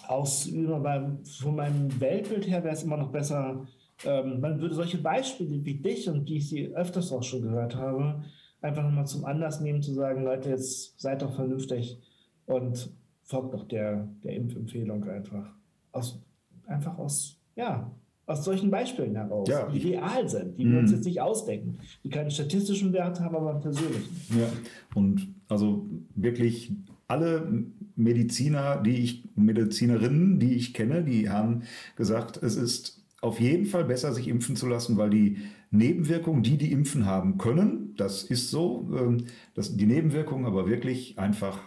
auszuüben. 0.08 0.74
Aber 0.74 1.20
von 1.40 1.56
meinem 1.56 2.00
Weltbild 2.00 2.48
her 2.48 2.64
wäre 2.64 2.76
es 2.76 2.84
immer 2.84 2.98
noch 2.98 3.12
besser, 3.12 3.66
ähm, 4.06 4.40
man 4.40 4.60
würde 4.60 4.76
solche 4.76 4.98
Beispiele 4.98 5.64
wie 5.64 5.76
dich 5.76 6.10
und 6.10 6.28
die 6.28 6.38
ich 6.38 6.50
sie 6.50 6.74
öfters 6.76 7.12
auch 7.12 7.24
schon 7.24 7.44
gehört 7.44 7.76
habe, 7.76 8.24
einfach 8.62 8.84
nochmal 8.84 9.08
zum 9.08 9.26
Anlass 9.26 9.62
nehmen, 9.62 9.82
zu 9.82 9.94
sagen, 9.94 10.24
Leute, 10.24 10.50
jetzt 10.50 11.00
seid 11.00 11.22
doch 11.22 11.36
vernünftig 11.36 12.00
und 12.46 12.92
folgt 13.24 13.54
doch 13.54 13.68
der, 13.68 14.08
der 14.24 14.34
Impfempfehlung 14.34 15.04
einfach. 15.06 15.54
Aus, 15.92 16.22
einfach 16.68 16.98
aus, 16.98 17.38
ja, 17.56 17.92
aus 18.26 18.46
solchen 18.46 18.72
Beispielen 18.72 19.16
heraus, 19.16 19.48
ja, 19.50 19.68
die 19.68 19.80
real 19.80 20.28
sind, 20.30 20.58
die 20.58 20.70
wir 20.70 20.80
uns 20.80 20.92
mhm. 20.92 20.98
jetzt 20.98 21.06
nicht 21.06 21.22
ausdenken, 21.22 21.80
die 22.04 22.10
keine 22.10 22.32
statistischen 22.32 22.94
Werte 22.94 23.24
haben, 23.24 23.36
aber 23.36 23.56
persönlichen. 23.56 24.16
Ja, 24.40 24.48
und 24.96 25.28
also 25.50 25.86
wirklich 26.16 26.74
alle 27.08 27.66
Mediziner, 27.96 28.82
die 28.82 28.98
ich, 28.98 29.24
Medizinerinnen, 29.36 30.40
die 30.40 30.54
ich 30.54 30.74
kenne, 30.74 31.04
die 31.04 31.30
haben 31.30 31.64
gesagt, 31.96 32.42
es 32.42 32.56
ist 32.56 33.04
auf 33.22 33.40
jeden 33.40 33.66
Fall 33.66 33.86
besser, 33.86 34.14
sich 34.14 34.28
impfen 34.28 34.56
zu 34.56 34.68
lassen, 34.68 34.98
weil 34.98 35.10
die 35.10 35.38
Nebenwirkungen, 35.70 36.42
die 36.42 36.58
die 36.58 36.72
impfen 36.72 37.06
haben 37.06 37.38
können, 37.38 37.94
das 37.98 38.24
ist 38.24 38.50
so, 38.50 38.90
ähm, 38.98 39.26
dass 39.54 39.78
die 39.78 39.86
Nebenwirkungen 39.86 40.46
aber 40.46 40.68
wirklich 40.68 41.20
einfach 41.20 41.60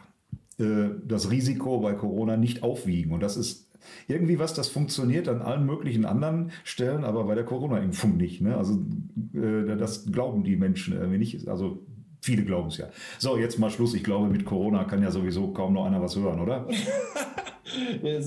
äh, 0.59 0.89
das 1.07 1.31
Risiko 1.31 1.81
bei 1.81 1.95
Corona 1.95 2.37
nicht 2.37 2.63
aufwiegen. 2.63 3.13
Und 3.13 3.23
das 3.23 3.37
ist 3.37 3.71
irgendwie 4.09 4.39
was, 4.39 4.55
das 4.55 4.69
funktioniert 4.69 5.29
an 5.29 5.43
allen 5.43 5.67
möglichen 5.67 6.05
anderen 6.05 6.53
Stellen, 6.65 7.05
aber 7.05 7.25
bei 7.25 7.35
der 7.35 7.45
Corona-Impfung 7.45 8.17
nicht. 8.17 8.41
Ne? 8.41 8.57
Also 8.57 8.75
äh, 9.35 9.77
das 9.77 10.11
glauben 10.11 10.45
die 10.45 10.57
Menschen 10.57 10.95
irgendwie 10.95 11.19
nicht. 11.19 11.49
Also 11.49 11.85
viele 12.21 12.45
glauben 12.45 12.69
es 12.69 12.79
ja. 12.79 12.89
So, 13.19 13.37
jetzt 13.37 13.59
mal 13.59 13.71
Schluss. 13.71 13.95
Ich 13.95 14.05
glaube, 14.05 14.29
mit 14.29 14.45
Corona 14.45 14.85
kann 14.85 15.03
ja 15.03 15.11
sowieso 15.11 15.53
kaum 15.53 15.75
noch 15.75 15.85
einer 15.85 16.01
was 16.03 16.17
hören, 16.17 16.41
oder? 16.41 16.67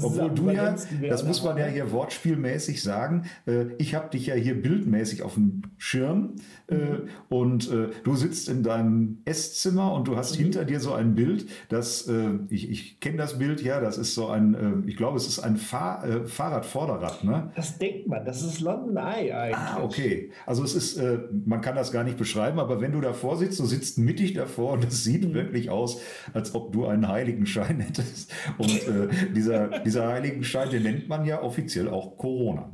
Obwohl 0.01 0.31
du 0.31 0.49
ja, 0.49 0.75
das 1.07 1.23
muss 1.23 1.43
man 1.43 1.57
ja 1.57 1.65
hier 1.65 1.91
wortspielmäßig 1.91 2.81
sagen, 2.81 3.25
äh, 3.45 3.65
ich 3.77 3.93
habe 3.95 4.09
dich 4.09 4.27
ja 4.27 4.35
hier 4.35 4.59
bildmäßig 4.59 5.21
auf 5.21 5.35
dem 5.35 5.61
Schirm 5.77 6.35
äh, 6.67 6.75
mhm. 6.75 7.09
und 7.29 7.71
äh, 7.71 7.89
du 8.03 8.15
sitzt 8.15 8.49
in 8.49 8.63
deinem 8.63 9.19
Esszimmer 9.25 9.93
und 9.93 10.07
du 10.07 10.17
hast 10.17 10.37
mhm. 10.37 10.43
hinter 10.43 10.65
dir 10.65 10.79
so 10.79 10.93
ein 10.93 11.15
Bild, 11.15 11.47
das, 11.69 12.09
ich, 12.49 12.69
ich 12.69 12.99
kenne 12.99 13.17
das 13.17 13.37
Bild, 13.37 13.61
ja, 13.61 13.79
das 13.79 13.97
ist 13.97 14.15
so 14.15 14.27
ein, 14.27 14.83
ich 14.87 14.95
glaube, 14.95 15.17
es 15.17 15.27
ist 15.27 15.39
ein 15.39 15.57
Fahr 15.57 16.03
Fahrradvorderrad, 16.25 17.23
ne? 17.23 17.51
Das 17.55 17.77
denkt 17.77 18.07
man, 18.07 18.23
das 18.25 18.43
ist 18.43 18.61
London 18.61 18.97
Eye 18.97 19.31
eigentlich. 19.33 19.57
Ah, 19.57 19.83
okay. 19.83 20.31
Also 20.45 20.63
es 20.63 20.75
ist, 20.75 21.01
man 21.45 21.61
kann 21.61 21.75
das 21.75 21.91
gar 21.91 22.03
nicht 22.03 22.17
beschreiben, 22.17 22.59
aber 22.59 22.81
wenn 22.81 22.91
du 22.91 23.01
davor 23.01 23.37
sitzt, 23.37 23.59
du 23.59 23.65
sitzt 23.65 23.97
mittig 23.97 24.33
davor 24.33 24.73
und 24.73 24.85
es 24.85 25.03
sieht 25.03 25.27
mhm. 25.27 25.33
wirklich 25.33 25.69
aus, 25.69 25.99
als 26.33 26.55
ob 26.55 26.71
du 26.71 26.85
einen 26.85 27.07
Heiligenschein 27.07 27.79
hättest 27.81 28.31
und 28.57 28.81
dieser, 29.29 29.79
dieser 29.79 30.07
Heiligenschein, 30.07 30.69
den 30.69 30.83
nennt 30.83 31.09
man 31.09 31.25
ja 31.25 31.41
offiziell 31.41 31.87
auch 31.89 32.17
Corona. 32.17 32.69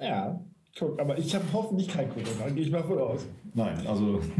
Ja, 0.00 0.40
guck, 0.78 1.00
aber 1.00 1.18
ich 1.18 1.34
habe 1.34 1.44
hoffentlich 1.52 1.88
kein 1.88 2.08
Corona, 2.08 2.50
gehe 2.54 2.64
ich 2.64 2.70
mal 2.70 2.82
von 2.82 2.98
aus. 2.98 3.26
Nein, 3.54 3.86
also. 3.86 4.20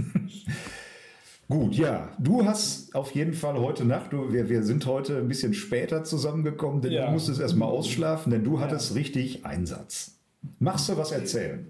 Gut, 1.48 1.74
ja, 1.74 2.08
du 2.18 2.46
hast 2.46 2.94
auf 2.94 3.10
jeden 3.10 3.34
Fall 3.34 3.58
heute 3.58 3.84
Nacht, 3.84 4.12
du, 4.12 4.32
wir, 4.32 4.48
wir 4.48 4.62
sind 4.62 4.86
heute 4.86 5.18
ein 5.18 5.28
bisschen 5.28 5.52
später 5.52 6.02
zusammengekommen, 6.02 6.80
denn 6.80 6.92
ja. 6.92 7.06
du 7.06 7.12
musstest 7.12 7.40
erstmal 7.40 7.68
ausschlafen, 7.68 8.30
denn 8.30 8.42
du 8.42 8.58
hattest 8.58 8.90
ja. 8.90 8.96
richtig 8.96 9.44
Einsatz. 9.44 10.18
Machst 10.58 10.88
du 10.88 10.96
was 10.96 11.12
erzählen? 11.12 11.66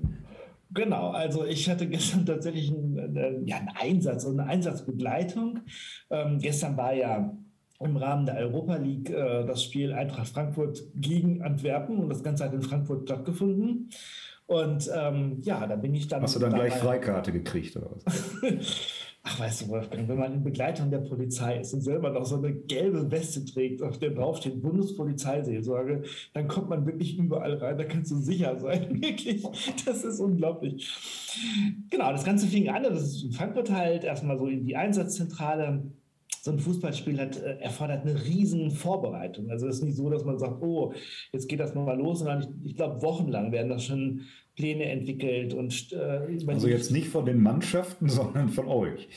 Genau, 0.75 1.11
also 1.11 1.45
ich 1.45 1.69
hatte 1.69 1.87
gestern 1.88 2.25
tatsächlich 2.25 2.71
einen, 2.71 3.47
ja, 3.47 3.57
einen 3.57 3.71
Einsatz 3.79 4.25
und 4.25 4.41
eine 4.41 4.49
Einsatzbegleitung. 4.49 5.61
Ähm, 6.11 6.38
gestern 6.38 6.76
war 6.76 6.95
ja 6.95 7.37
im 7.84 7.96
Rahmen 7.96 8.26
der 8.26 8.36
Europa 8.36 8.76
League 8.76 9.10
äh, 9.10 9.44
das 9.44 9.62
Spiel 9.62 9.92
Eintracht 9.92 10.28
Frankfurt 10.28 10.82
gegen 10.94 11.42
Antwerpen 11.42 11.98
und 11.98 12.08
das 12.08 12.22
Ganze 12.22 12.44
hat 12.44 12.52
in 12.52 12.62
Frankfurt 12.62 13.08
stattgefunden. 13.08 13.90
Und 14.46 14.90
ähm, 14.94 15.38
ja, 15.42 15.66
da 15.66 15.76
bin 15.76 15.94
ich 15.94 16.08
dann. 16.08 16.22
Hast 16.22 16.36
du 16.36 16.40
dann 16.40 16.52
gleich 16.52 16.74
Freikarte 16.74 17.32
gekriegt 17.32 17.76
oder 17.76 17.90
was? 17.92 18.36
Ach, 19.24 19.38
weißt 19.38 19.62
du, 19.62 19.68
Wolfgang, 19.68 20.08
wenn 20.08 20.18
man 20.18 20.34
in 20.34 20.42
Begleitung 20.42 20.90
der 20.90 20.98
Polizei 20.98 21.60
ist 21.60 21.72
und 21.72 21.80
selber 21.82 22.10
noch 22.10 22.24
so 22.24 22.36
eine 22.36 22.52
gelbe 22.52 23.08
Weste 23.12 23.44
trägt, 23.44 23.80
auf 23.80 23.98
der 23.98 24.10
draufsteht 24.10 24.60
Bundespolizeiseelsorge, 24.60 26.02
dann 26.34 26.48
kommt 26.48 26.70
man 26.70 26.84
wirklich 26.86 27.16
überall 27.16 27.54
rein, 27.54 27.78
da 27.78 27.84
kannst 27.84 28.10
du 28.10 28.16
sicher 28.16 28.58
sein. 28.58 28.88
Wirklich, 29.00 29.44
das 29.86 30.02
ist 30.02 30.18
unglaublich. 30.18 30.90
Genau, 31.88 32.10
das 32.10 32.24
Ganze 32.24 32.48
fing 32.48 32.68
an, 32.68 32.82
das 32.82 33.00
ist 33.00 33.22
in 33.22 33.32
Frankfurt 33.32 33.70
halt, 33.70 34.02
erstmal 34.02 34.38
so 34.38 34.46
in 34.48 34.64
die 34.64 34.74
Einsatzzentrale 34.74 35.84
so 36.42 36.50
ein 36.50 36.58
Fußballspiel 36.58 37.20
hat, 37.20 37.40
äh, 37.40 37.58
erfordert 37.61 38.04
eine 38.04 38.25
riesen 38.25 38.72
Vorbereitung. 38.72 39.49
Also 39.49 39.68
es 39.68 39.76
ist 39.76 39.84
nicht 39.84 39.96
so, 39.96 40.11
dass 40.11 40.25
man 40.25 40.40
sagt, 40.40 40.61
oh, 40.61 40.92
jetzt 41.32 41.49
geht 41.49 41.61
das 41.61 41.72
mal 41.72 41.96
los, 41.96 42.18
sondern 42.18 42.40
ich, 42.40 42.70
ich 42.70 42.76
glaube, 42.76 43.00
wochenlang 43.00 43.52
werden 43.52 43.68
da 43.68 43.78
schon 43.78 44.22
Pläne 44.56 44.87
entwickelt 44.87 45.54
und 45.54 45.92
äh, 45.92 46.20
also 46.49 46.66
jetzt 46.66 46.90
nicht 46.90 47.08
von 47.08 47.25
den 47.25 47.40
Mannschaften, 47.40 48.08
sondern 48.08 48.49
von 48.49 48.66
euch. 48.66 49.08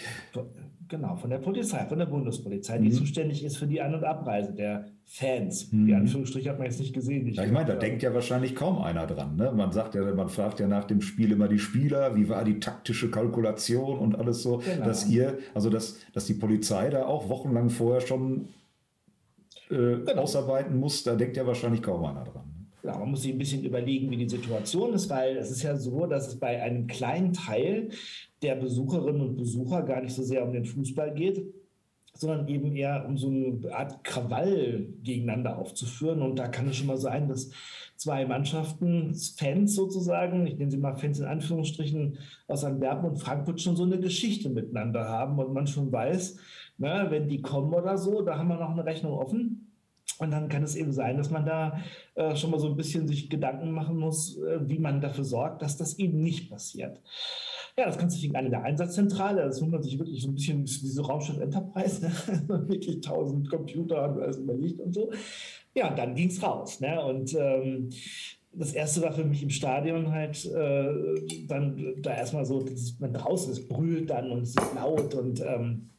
Genau, 0.87 1.15
von 1.15 1.29
der 1.29 1.39
Polizei, 1.39 1.83
von 1.85 1.97
der 1.97 2.05
Bundespolizei, 2.05 2.77
die 2.77 2.89
mhm. 2.89 2.93
zuständig 2.93 3.43
ist 3.43 3.57
für 3.57 3.65
die 3.65 3.81
An- 3.81 3.95
und 3.95 4.03
Abreise 4.03 4.53
der 4.53 4.85
Fans. 5.03 5.71
Mhm. 5.71 5.87
Die 5.87 5.93
Anführungsstriche 5.95 6.49
hat 6.49 6.59
man 6.59 6.67
jetzt 6.67 6.79
nicht 6.79 6.93
gesehen. 6.93 7.27
Ja, 7.33 7.43
ich 7.43 7.51
meine, 7.51 7.65
da 7.67 7.75
denkt 7.75 8.03
ja 8.03 8.13
wahrscheinlich 8.13 8.55
kaum 8.55 8.79
einer 8.79 9.07
dran. 9.07 9.35
Ne? 9.35 9.51
Man 9.51 9.71
sagt 9.71 9.95
ja, 9.95 10.03
man 10.13 10.29
fragt 10.29 10.59
ja 10.59 10.67
nach 10.67 10.83
dem 10.83 11.01
Spiel 11.01 11.31
immer 11.31 11.47
die 11.47 11.59
Spieler, 11.59 12.15
wie 12.15 12.29
war 12.29 12.43
die 12.43 12.59
taktische 12.59 13.09
Kalkulation 13.09 13.97
und 13.97 14.15
alles 14.15 14.43
so, 14.43 14.57
genau. 14.57 14.85
dass 14.85 15.07
ihr, 15.09 15.39
also 15.55 15.69
dass, 15.69 15.97
dass 16.13 16.25
die 16.25 16.35
Polizei 16.35 16.89
da 16.89 17.05
auch 17.05 17.29
wochenlang 17.29 17.69
vorher 17.69 18.01
schon 18.01 18.49
äh, 19.69 19.97
genau. 20.05 20.21
ausarbeiten 20.21 20.79
muss, 20.79 21.03
da 21.03 21.15
denkt 21.15 21.35
ja 21.37 21.47
wahrscheinlich 21.47 21.81
kaum 21.81 22.05
einer 22.05 22.23
dran. 22.23 22.54
Ja, 22.85 22.99
man 22.99 23.09
muss 23.09 23.23
sich 23.23 23.31
ein 23.31 23.39
bisschen 23.39 23.63
überlegen, 23.63 24.11
wie 24.11 24.17
die 24.17 24.29
Situation 24.29 24.93
ist, 24.93 25.09
weil 25.09 25.37
es 25.37 25.49
ist 25.49 25.63
ja 25.63 25.75
so, 25.75 26.05
dass 26.05 26.27
es 26.27 26.39
bei 26.39 26.61
einem 26.61 26.85
kleinen 26.85 27.33
Teil 27.33 27.89
der 28.43 28.55
Besucherinnen 28.55 29.21
und 29.21 29.37
Besucher 29.37 29.81
gar 29.81 30.01
nicht 30.01 30.13
so 30.13 30.21
sehr 30.21 30.45
um 30.45 30.53
den 30.53 30.65
Fußball 30.65 31.15
geht, 31.15 31.51
sondern 32.13 32.47
eben 32.47 32.75
eher 32.75 33.05
um 33.07 33.17
so 33.17 33.27
eine 33.27 33.73
Art 33.73 34.03
Krawall 34.03 34.87
gegeneinander 35.01 35.57
aufzuführen. 35.57 36.21
Und 36.21 36.37
da 36.37 36.47
kann 36.47 36.67
es 36.67 36.75
schon 36.75 36.85
mal 36.85 36.97
sein, 36.97 37.27
dass 37.27 37.49
zwei 37.95 38.23
Mannschaften, 38.27 39.15
Fans 39.15 39.73
sozusagen, 39.73 40.45
ich 40.45 40.57
nenne 40.57 40.69
sie 40.69 40.77
mal 40.77 40.95
Fans 40.95 41.19
in 41.19 41.25
Anführungsstrichen, 41.25 42.19
aus 42.47 42.63
Antwerpen 42.63 43.09
und 43.09 43.17
Frankfurt 43.17 43.61
schon 43.61 43.75
so 43.75 43.83
eine 43.83 43.99
Geschichte 43.99 44.49
miteinander 44.49 45.09
haben 45.09 45.39
und 45.39 45.53
man 45.53 45.65
schon 45.65 45.91
weiß, 45.91 46.37
na, 46.77 47.09
wenn 47.09 47.29
die 47.29 47.41
kommen 47.41 47.73
oder 47.73 47.97
so, 47.97 48.21
da 48.21 48.37
haben 48.37 48.49
wir 48.49 48.57
noch 48.57 48.71
eine 48.71 48.85
Rechnung 48.85 49.13
offen. 49.13 49.64
Und 50.19 50.31
dann 50.31 50.47
kann 50.47 50.63
es 50.63 50.75
eben 50.75 50.93
sein, 50.93 51.17
dass 51.17 51.29
man 51.29 51.45
da 51.45 51.79
äh, 52.15 52.35
schon 52.35 52.51
mal 52.51 52.59
so 52.59 52.69
ein 52.69 52.77
bisschen 52.77 53.07
sich 53.07 53.29
Gedanken 53.29 53.71
machen 53.71 53.97
muss, 53.97 54.37
äh, 54.37 54.59
wie 54.61 54.79
man 54.79 55.01
dafür 55.01 55.23
sorgt, 55.23 55.61
dass 55.61 55.77
das 55.77 55.99
eben 55.99 56.21
nicht 56.21 56.49
passiert. 56.49 57.01
Ja, 57.77 57.85
das 57.85 57.97
kannst 57.97 58.17
du 58.17 58.21
wegen 58.23 58.35
einer 58.35 58.49
der 58.49 58.63
Einsatzzentrale. 58.63 59.43
Das 59.43 59.61
wundert 59.61 59.83
sich 59.83 59.99
wirklich 59.99 60.21
so 60.21 60.29
ein 60.29 60.35
bisschen 60.35 60.59
wie 60.59 60.63
diese 60.63 61.05
Raumschiff 61.05 61.39
Enterprise. 61.39 62.01
Ne? 62.01 62.11
wirklich 62.69 63.01
tausend 63.01 63.49
Computer 63.49 64.09
und 64.09 64.21
alles 64.21 64.37
überlegt 64.37 64.79
und 64.79 64.93
so. 64.93 65.11
Ja, 65.73 65.89
und 65.89 65.97
dann 65.97 66.15
ging 66.15 66.29
es 66.29 66.41
raus. 66.41 66.79
Ne? 66.79 67.03
Und 67.03 67.35
ähm, 67.37 67.89
das 68.53 68.71
erste 68.71 69.01
war 69.01 69.11
für 69.11 69.25
mich 69.25 69.43
im 69.43 69.49
Stadion 69.49 70.11
halt 70.11 70.45
äh, 70.45 71.45
dann 71.47 71.95
da 72.01 72.15
erstmal 72.15 72.45
so, 72.45 72.63
man 72.99 73.11
draußen 73.11 73.51
ist, 73.51 73.67
brüllt 73.67 74.09
dann 74.09 74.31
und 74.31 74.43
es 74.43 74.51
ist 74.51 74.73
laut 74.73 75.13
und 75.13 75.41
ähm, 75.41 75.89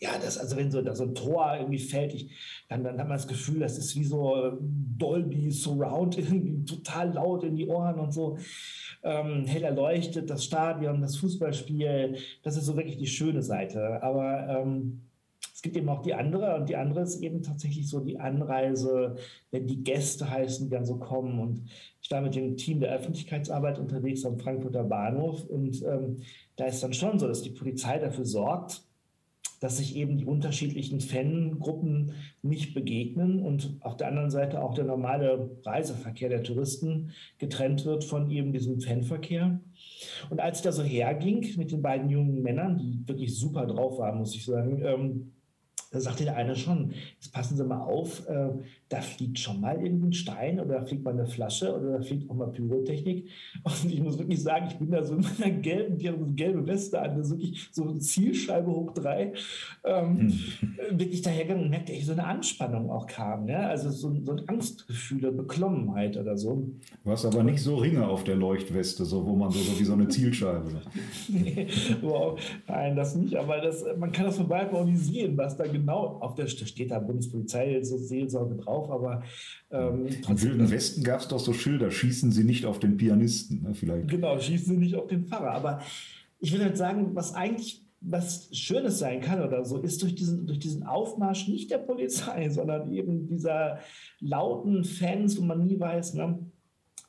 ja, 0.00 0.12
das, 0.18 0.38
also 0.38 0.56
wenn 0.56 0.70
so, 0.70 0.82
so 0.94 1.04
ein 1.04 1.14
Tor 1.14 1.56
irgendwie 1.58 1.78
fällt, 1.78 2.14
ich, 2.14 2.30
dann, 2.68 2.82
dann 2.84 2.98
hat 2.98 3.08
man 3.08 3.18
das 3.18 3.28
Gefühl, 3.28 3.60
das 3.60 3.76
ist 3.76 3.94
wie 3.96 4.04
so 4.04 4.58
Dolby 4.60 5.50
Surround, 5.50 6.16
irgendwie 6.18 6.64
total 6.64 7.12
laut 7.12 7.44
in 7.44 7.56
die 7.56 7.66
Ohren 7.66 7.98
und 8.00 8.12
so. 8.12 8.38
Ähm, 9.02 9.44
hell 9.46 9.62
erleuchtet, 9.62 10.30
das 10.30 10.44
Stadion, 10.44 11.00
das 11.02 11.16
Fußballspiel, 11.16 12.16
das 12.42 12.56
ist 12.56 12.66
so 12.66 12.76
wirklich 12.76 12.96
die 12.96 13.06
schöne 13.06 13.42
Seite. 13.42 14.02
Aber 14.02 14.48
ähm, 14.48 15.02
es 15.54 15.62
gibt 15.62 15.76
eben 15.76 15.90
auch 15.90 16.00
die 16.00 16.14
andere 16.14 16.56
und 16.56 16.70
die 16.70 16.76
andere 16.76 17.02
ist 17.02 17.20
eben 17.20 17.42
tatsächlich 17.42 17.86
so 17.86 18.00
die 18.00 18.18
Anreise, 18.18 19.16
wenn 19.50 19.66
die 19.66 19.84
Gäste 19.84 20.30
heißen, 20.30 20.66
die 20.66 20.70
dann 20.70 20.86
so 20.86 20.96
kommen. 20.96 21.38
Und 21.38 21.68
ich 22.00 22.10
war 22.10 22.22
mit 22.22 22.34
dem 22.34 22.56
Team 22.56 22.80
der 22.80 22.92
Öffentlichkeitsarbeit 22.92 23.78
unterwegs 23.78 24.24
am 24.24 24.38
Frankfurter 24.38 24.84
Bahnhof 24.84 25.44
und 25.44 25.82
ähm, 25.82 26.22
da 26.56 26.64
ist 26.64 26.82
dann 26.82 26.94
schon 26.94 27.18
so, 27.18 27.28
dass 27.28 27.42
die 27.42 27.50
Polizei 27.50 27.98
dafür 27.98 28.24
sorgt, 28.24 28.82
dass 29.60 29.76
sich 29.76 29.94
eben 29.94 30.16
die 30.16 30.24
unterschiedlichen 30.24 31.00
Fangruppen 31.00 32.12
nicht 32.42 32.74
begegnen 32.74 33.40
und 33.40 33.76
auf 33.80 33.96
der 33.96 34.08
anderen 34.08 34.30
Seite 34.30 34.62
auch 34.62 34.74
der 34.74 34.84
normale 34.84 35.50
Reiseverkehr 35.64 36.30
der 36.30 36.42
Touristen 36.42 37.10
getrennt 37.38 37.84
wird 37.84 38.04
von 38.04 38.30
eben 38.30 38.52
diesem 38.52 38.80
Fanverkehr. 38.80 39.60
Und 40.30 40.40
als 40.40 40.58
ich 40.58 40.64
da 40.64 40.72
so 40.72 40.82
herging 40.82 41.46
mit 41.56 41.72
den 41.72 41.82
beiden 41.82 42.08
jungen 42.08 42.42
Männern, 42.42 42.78
die 42.78 43.06
wirklich 43.06 43.38
super 43.38 43.66
drauf 43.66 43.98
waren, 43.98 44.18
muss 44.18 44.34
ich 44.34 44.46
sagen, 44.46 44.82
ähm, 44.82 45.32
da 45.92 46.00
sagte 46.00 46.24
der 46.24 46.36
eine 46.36 46.56
schon, 46.56 46.94
jetzt 47.14 47.32
passen 47.32 47.56
Sie 47.56 47.64
mal 47.64 47.82
auf, 47.82 48.26
äh, 48.28 48.50
da 48.90 49.00
fliegt 49.00 49.38
schon 49.38 49.60
mal 49.60 49.80
irgendwie 49.80 50.08
ein 50.08 50.12
Stein 50.12 50.58
oder 50.58 50.80
da 50.80 50.84
fliegt 50.84 51.04
mal 51.04 51.12
eine 51.12 51.24
Flasche 51.24 51.76
oder 51.76 51.98
da 51.98 52.02
fliegt 52.02 52.28
auch 52.28 52.34
mal 52.34 52.48
Pyrotechnik. 52.48 53.28
Und 53.62 53.92
ich 53.92 54.02
muss 54.02 54.18
wirklich 54.18 54.42
sagen, 54.42 54.66
ich 54.68 54.78
bin 54.78 54.90
da 54.90 55.04
so 55.04 55.14
in 55.14 55.24
meiner 55.38 55.52
gelben, 55.52 55.96
die 55.96 56.08
haben 56.08 56.18
so 56.18 56.24
eine 56.24 56.34
gelbe 56.34 56.66
Weste 56.66 57.00
an, 57.00 57.16
das 57.16 57.28
ist 57.28 57.32
wirklich 57.34 57.68
so 57.70 57.92
Zielscheibe 57.94 58.68
hoch 58.68 58.92
drei, 58.92 59.32
ähm, 59.84 60.32
hm. 60.58 60.98
wirklich 60.98 61.22
dahergegangen 61.22 61.64
und 61.64 61.70
merkte, 61.70 61.92
ich 61.92 62.04
so 62.04 62.12
eine 62.12 62.24
Anspannung 62.24 62.90
auch 62.90 63.06
kam. 63.06 63.44
Ne? 63.44 63.58
Also 63.58 63.90
so, 63.90 64.12
so 64.24 64.32
ein 64.32 64.48
Angstgefühl, 64.48 65.30
Beklommenheit 65.30 66.16
oder 66.16 66.36
so. 66.36 66.68
Hast 67.04 67.24
aber 67.24 67.44
nicht 67.44 67.60
so 67.60 67.76
Ringe 67.76 68.08
auf 68.08 68.24
der 68.24 68.36
Leuchtweste, 68.36 69.04
so 69.04 69.24
wo 69.24 69.36
man 69.36 69.52
so, 69.52 69.60
so 69.60 69.78
wie 69.78 69.84
so 69.84 69.92
eine 69.92 70.08
Zielscheibe. 70.08 70.80
nee, 71.28 71.68
wow, 72.02 72.40
nein, 72.66 72.96
das 72.96 73.14
nicht, 73.14 73.36
aber 73.36 73.60
das, 73.60 73.84
man 73.96 74.10
kann 74.10 74.26
das 74.26 74.36
von 74.36 74.48
weitem 74.48 74.76
auch 74.76 74.84
nicht 74.84 74.98
sehen, 74.98 75.38
was 75.38 75.56
da 75.56 75.66
genau 75.68 76.18
auf 76.20 76.34
der, 76.34 76.46
da 76.46 76.66
steht 76.66 76.90
da 76.90 76.98
Bundespolizei, 76.98 77.80
so 77.82 77.96
Seelsorge 77.96 78.56
drauf 78.56 78.79
auf, 78.80 78.90
aber 78.90 79.22
ähm, 79.70 80.06
Im 80.28 80.42
Wilden 80.42 80.70
Westen 80.70 81.02
gab 81.02 81.20
es 81.20 81.28
doch 81.28 81.38
so 81.38 81.52
Schilder, 81.52 81.90
schießen 81.90 82.32
Sie 82.32 82.44
nicht 82.44 82.64
auf 82.64 82.78
den 82.78 82.96
Pianisten, 82.96 83.62
ne, 83.62 83.74
vielleicht. 83.74 84.08
Genau, 84.08 84.38
schießen 84.38 84.74
Sie 84.74 84.80
nicht 84.80 84.94
auf 84.94 85.06
den 85.06 85.26
Pfarrer. 85.26 85.52
Aber 85.52 85.80
ich 86.38 86.52
will 86.52 86.62
halt 86.62 86.76
sagen, 86.76 87.14
was 87.14 87.34
eigentlich 87.34 87.84
was 88.00 88.48
Schönes 88.52 88.98
sein 88.98 89.20
kann 89.20 89.42
oder 89.42 89.64
so, 89.64 89.78
ist 89.78 90.02
durch 90.02 90.14
diesen, 90.14 90.46
durch 90.46 90.58
diesen 90.58 90.84
Aufmarsch 90.84 91.48
nicht 91.48 91.70
der 91.70 91.78
Polizei, 91.78 92.48
sondern 92.50 92.92
eben 92.92 93.26
dieser 93.26 93.80
lauten 94.20 94.84
Fans, 94.84 95.38
wo 95.38 95.42
man 95.42 95.66
nie 95.66 95.78
weiß, 95.78 96.14
ne, 96.14 96.38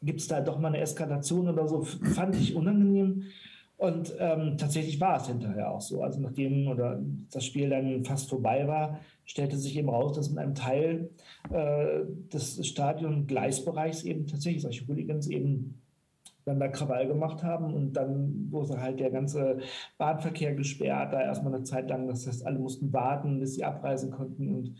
gibt 0.02 0.20
es 0.20 0.28
da 0.28 0.42
doch 0.42 0.60
mal 0.60 0.70
eine 0.70 0.80
Eskalation 0.80 1.48
oder 1.48 1.68
so, 1.68 1.84
fand 1.84 2.36
ich 2.36 2.56
unangenehm. 2.56 3.24
Und 3.82 4.14
ähm, 4.20 4.60
tatsächlich 4.60 5.02
war 5.02 5.18
es 5.20 5.26
hinterher 5.26 5.72
auch 5.72 5.82
so. 5.82 6.04
Also 6.04 6.20
nachdem 6.20 6.68
oder 6.68 7.02
das 7.32 7.44
Spiel 7.44 7.68
dann 7.68 8.06
fast 8.06 8.30
vorbei 8.30 8.68
war, 8.68 9.00
stellte 9.26 9.58
sich 9.58 9.76
eben 9.76 9.90
raus, 9.90 10.16
dass 10.16 10.28
in 10.28 10.38
einem 10.38 10.54
Teil 10.54 11.10
äh, 11.52 12.02
des 12.32 12.64
Stadion-Gleisbereichs 12.64 14.04
eben 14.04 14.28
tatsächlich 14.28 14.62
solche 14.62 14.88
Hooligans 14.88 15.26
eben 15.26 15.82
dann 16.46 16.60
da 16.60 16.68
Krawall 16.68 17.08
gemacht 17.08 17.42
haben 17.42 17.74
und 17.74 17.94
dann 17.94 18.52
wurde 18.52 18.80
halt 18.80 19.00
der 19.00 19.10
ganze 19.10 19.58
Bahnverkehr 19.98 20.54
gesperrt, 20.54 21.12
da 21.12 21.20
erstmal 21.20 21.56
eine 21.56 21.64
Zeit 21.64 21.90
lang. 21.90 22.08
Das 22.08 22.28
heißt, 22.28 22.46
alle 22.46 22.60
mussten 22.60 22.94
warten, 22.94 23.40
bis 23.40 23.56
sie 23.56 23.64
abreisen 23.64 24.12
konnten. 24.12 24.54
Und 24.54 24.76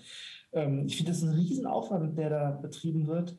ähm, 0.54 0.86
ich 0.86 0.98
finde, 0.98 1.12
das 1.12 1.24
ist 1.24 1.28
ein 1.28 1.34
Riesenaufwand, 1.34 2.20
der 2.20 2.30
da 2.30 2.52
betrieben 2.52 3.08
wird, 3.08 3.36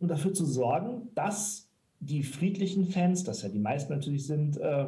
um 0.00 0.08
dafür 0.08 0.34
zu 0.34 0.44
sorgen, 0.44 1.08
dass 1.14 1.65
die 2.00 2.22
friedlichen 2.22 2.86
Fans, 2.86 3.24
das 3.24 3.42
ja 3.42 3.48
die 3.48 3.58
meisten 3.58 3.92
natürlich 3.92 4.26
sind, 4.26 4.58
äh, 4.58 4.86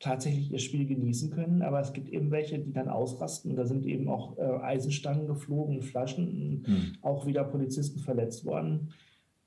tatsächlich 0.00 0.52
ihr 0.52 0.58
Spiel 0.58 0.86
genießen 0.86 1.30
können. 1.30 1.62
Aber 1.62 1.80
es 1.80 1.92
gibt 1.92 2.08
eben 2.08 2.30
welche, 2.30 2.58
die 2.58 2.72
dann 2.72 2.88
ausrasten. 2.88 3.56
Da 3.56 3.66
sind 3.66 3.84
eben 3.86 4.08
auch 4.08 4.38
äh, 4.38 4.42
Eisenstangen 4.42 5.26
geflogen, 5.26 5.82
Flaschen, 5.82 6.64
mhm. 6.66 6.92
auch 7.02 7.26
wieder 7.26 7.44
Polizisten 7.44 7.98
verletzt 7.98 8.44
worden. 8.44 8.92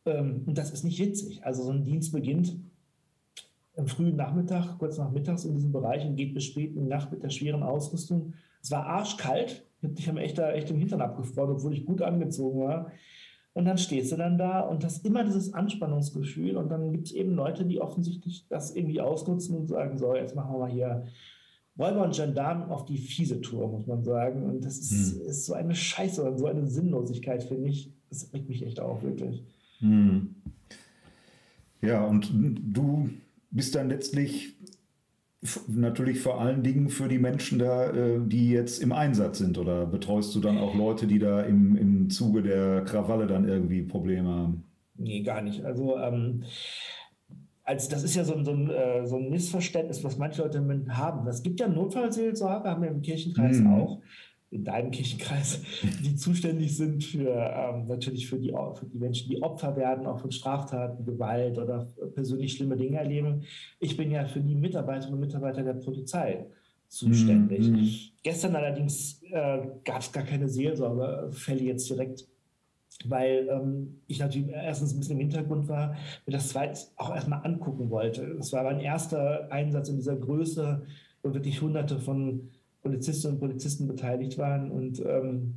Ähm, 0.05 0.43
und 0.45 0.57
das 0.57 0.71
ist 0.71 0.83
nicht 0.83 0.99
witzig. 0.99 1.45
Also 1.45 1.63
so 1.63 1.71
ein 1.71 1.83
Dienst 1.83 2.11
beginnt 2.11 2.57
am 3.77 3.87
frühen 3.87 4.17
Nachmittag, 4.17 4.77
kurz 4.79 4.97
nach 4.97 5.11
mittags 5.11 5.45
in 5.45 5.53
diesem 5.53 5.71
Bereich 5.71 6.05
und 6.05 6.17
geht 6.17 6.33
bis 6.33 6.43
spät 6.43 6.75
in 6.75 6.83
die 6.83 6.89
Nacht 6.89 7.11
mit 7.11 7.23
der 7.23 7.29
schweren 7.29 7.63
Ausrüstung. 7.63 8.33
Es 8.61 8.69
war 8.71 8.85
arschkalt. 8.85 9.65
Ich 9.97 10.07
habe 10.07 10.19
mich 10.19 10.29
echt, 10.29 10.39
echt 10.39 10.69
im 10.69 10.77
Hintern 10.77 11.01
abgefroren, 11.01 11.51
obwohl 11.51 11.73
ich 11.73 11.85
gut 11.85 12.01
angezogen 12.01 12.59
war. 12.59 12.91
Und 13.53 13.65
dann 13.65 13.77
stehst 13.77 14.11
du 14.11 14.15
dann 14.15 14.37
da 14.37 14.61
und 14.61 14.83
hast 14.85 15.05
immer 15.05 15.25
dieses 15.25 15.53
Anspannungsgefühl. 15.53 16.55
Und 16.55 16.69
dann 16.69 16.91
gibt 16.91 17.07
es 17.07 17.13
eben 17.13 17.33
Leute, 17.33 17.65
die 17.65 17.81
offensichtlich 17.81 18.47
das 18.47 18.75
irgendwie 18.75 19.01
ausnutzen 19.01 19.57
und 19.57 19.67
sagen: 19.67 19.97
So, 19.97 20.15
jetzt 20.15 20.35
machen 20.35 20.53
wir 20.53 20.59
mal 20.59 20.71
hier 20.71 21.03
Räuber 21.77 22.03
und 22.03 22.15
Gendarmen 22.15 22.69
auf 22.69 22.85
die 22.85 22.97
fiese 22.97 23.41
Tour, 23.41 23.67
muss 23.67 23.87
man 23.87 24.03
sagen. 24.03 24.43
Und 24.43 24.63
das 24.63 24.77
ist, 24.77 25.15
hm. 25.15 25.27
ist 25.27 25.45
so 25.45 25.53
eine 25.53 25.75
Scheiße 25.75 26.23
und 26.23 26.37
so 26.37 26.45
eine 26.45 26.67
Sinnlosigkeit, 26.67 27.43
finde 27.43 27.69
ich. 27.69 27.91
Das 28.09 28.31
regt 28.33 28.49
mich 28.49 28.65
echt 28.65 28.79
auf, 28.79 29.03
wirklich. 29.03 29.43
Hm. 29.79 30.35
Ja, 31.81 32.05
und 32.05 32.31
du 32.33 33.09
bist 33.49 33.75
dann 33.75 33.89
letztlich 33.89 34.55
natürlich 35.67 36.19
vor 36.19 36.39
allen 36.39 36.63
Dingen 36.63 36.89
für 36.89 37.07
die 37.07 37.17
Menschen 37.17 37.59
da, 37.59 37.89
äh, 37.89 38.19
die 38.23 38.51
jetzt 38.51 38.81
im 38.81 38.91
Einsatz 38.91 39.39
sind? 39.39 39.57
Oder 39.57 39.85
betreust 39.85 40.35
du 40.35 40.39
dann 40.39 40.57
auch 40.57 40.75
Leute, 40.75 41.07
die 41.07 41.19
da 41.19 41.41
im, 41.41 41.75
im 41.75 42.09
Zuge 42.09 42.43
der 42.43 42.83
Krawalle 42.83 43.27
dann 43.27 43.47
irgendwie 43.47 43.81
Probleme 43.81 44.29
haben? 44.29 44.63
Nee, 44.95 45.23
gar 45.23 45.41
nicht. 45.41 45.65
Also 45.65 45.97
ähm, 45.97 46.43
als, 47.63 47.89
das 47.89 48.03
ist 48.03 48.15
ja 48.15 48.23
so, 48.23 48.41
so, 48.43 48.51
ein, 48.51 48.69
äh, 48.69 49.07
so 49.07 49.17
ein 49.17 49.29
Missverständnis, 49.29 50.03
was 50.03 50.17
manche 50.17 50.43
Leute 50.43 50.63
haben. 50.89 51.27
Es 51.27 51.41
gibt 51.41 51.59
ja 51.59 51.67
Notfallseelsorge, 51.67 52.69
haben 52.69 52.83
wir 52.83 52.89
im 52.89 53.01
Kirchenkreis 53.01 53.59
mhm. 53.59 53.73
auch 53.73 54.01
in 54.51 54.65
deinem 54.65 54.91
Kirchenkreis, 54.91 55.61
die 56.03 56.15
zuständig 56.15 56.75
sind 56.75 57.03
für 57.03 57.29
ähm, 57.29 57.87
natürlich 57.87 58.27
für 58.27 58.37
die, 58.37 58.49
für 58.49 58.85
die 58.85 58.99
Menschen, 58.99 59.29
die 59.29 59.41
Opfer 59.41 59.75
werden, 59.77 60.05
auch 60.05 60.19
von 60.19 60.31
Straftaten, 60.31 61.05
Gewalt 61.05 61.57
oder 61.57 61.87
persönlich 62.13 62.53
schlimme 62.53 62.75
Dinge 62.75 62.97
erleben. 62.97 63.43
Ich 63.79 63.95
bin 63.95 64.11
ja 64.11 64.25
für 64.25 64.41
die 64.41 64.55
Mitarbeiterinnen 64.55 65.15
und 65.15 65.21
Mitarbeiter 65.21 65.63
der 65.63 65.73
Polizei 65.73 66.45
zuständig. 66.89 67.69
Mhm. 67.69 67.89
Gestern 68.21 68.55
allerdings 68.55 69.23
äh, 69.23 69.59
gab 69.85 70.01
es 70.01 70.11
gar 70.11 70.23
keine 70.23 70.49
Seelsorgefälle 70.49 71.63
jetzt 71.63 71.89
direkt, 71.89 72.27
weil 73.05 73.47
ähm, 73.49 74.01
ich 74.07 74.19
natürlich 74.19 74.49
erstens 74.49 74.93
ein 74.93 74.99
bisschen 74.99 75.19
im 75.19 75.29
Hintergrund 75.29 75.69
war, 75.69 75.95
mir 76.25 76.33
das 76.33 76.49
zweitens 76.49 76.91
auch 76.97 77.15
erstmal 77.15 77.45
angucken 77.45 77.89
wollte. 77.89 78.35
Das 78.35 78.51
war 78.51 78.63
mein 78.65 78.81
erster 78.81 79.49
Einsatz 79.49 79.87
in 79.87 79.95
dieser 79.95 80.17
Größe, 80.17 80.85
wo 81.23 81.33
wirklich 81.33 81.61
hunderte 81.61 81.99
von 81.99 82.49
Polizistinnen 82.81 83.35
und 83.35 83.39
Polizisten 83.39 83.87
beteiligt 83.87 84.37
waren. 84.37 84.71
Und 84.71 85.01
ähm, 85.05 85.55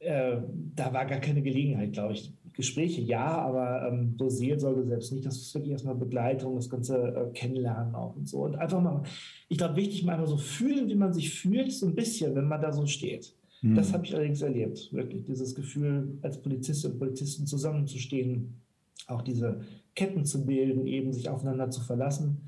äh, 0.00 0.36
da 0.76 0.92
war 0.92 1.06
gar 1.06 1.20
keine 1.20 1.42
Gelegenheit, 1.42 1.92
glaube 1.92 2.14
ich. 2.14 2.32
Gespräche 2.52 3.00
ja, 3.00 3.24
aber 3.24 3.88
ähm, 3.88 4.16
so 4.18 4.28
Seelsorge 4.28 4.84
selbst 4.84 5.12
nicht. 5.12 5.24
Das 5.24 5.36
ist 5.36 5.54
wirklich 5.54 5.70
erstmal 5.70 5.94
Begleitung, 5.94 6.56
das 6.56 6.68
ganze 6.68 6.96
äh, 6.96 7.32
Kennenlernen 7.32 7.94
auch 7.94 8.16
und 8.16 8.28
so. 8.28 8.38
Und 8.38 8.56
einfach 8.56 8.80
mal, 8.80 9.02
ich 9.48 9.58
glaube, 9.58 9.76
wichtig 9.76 10.04
mal 10.04 10.14
einfach 10.14 10.26
so 10.26 10.38
fühlen, 10.38 10.88
wie 10.88 10.96
man 10.96 11.12
sich 11.12 11.32
fühlt, 11.32 11.72
so 11.72 11.86
ein 11.86 11.94
bisschen, 11.94 12.34
wenn 12.34 12.48
man 12.48 12.60
da 12.60 12.72
so 12.72 12.84
steht. 12.86 13.32
Mhm. 13.62 13.76
Das 13.76 13.92
habe 13.92 14.04
ich 14.04 14.12
allerdings 14.12 14.42
erlebt, 14.42 14.92
wirklich 14.92 15.22
dieses 15.22 15.54
Gefühl, 15.54 16.18
als 16.22 16.42
Polizistin 16.42 16.92
und 16.92 16.98
Polizisten 16.98 17.46
zusammenzustehen, 17.46 18.60
auch 19.06 19.22
diese 19.22 19.60
Ketten 19.94 20.24
zu 20.24 20.44
bilden, 20.44 20.88
eben 20.88 21.12
sich 21.12 21.28
aufeinander 21.28 21.70
zu 21.70 21.80
verlassen. 21.80 22.38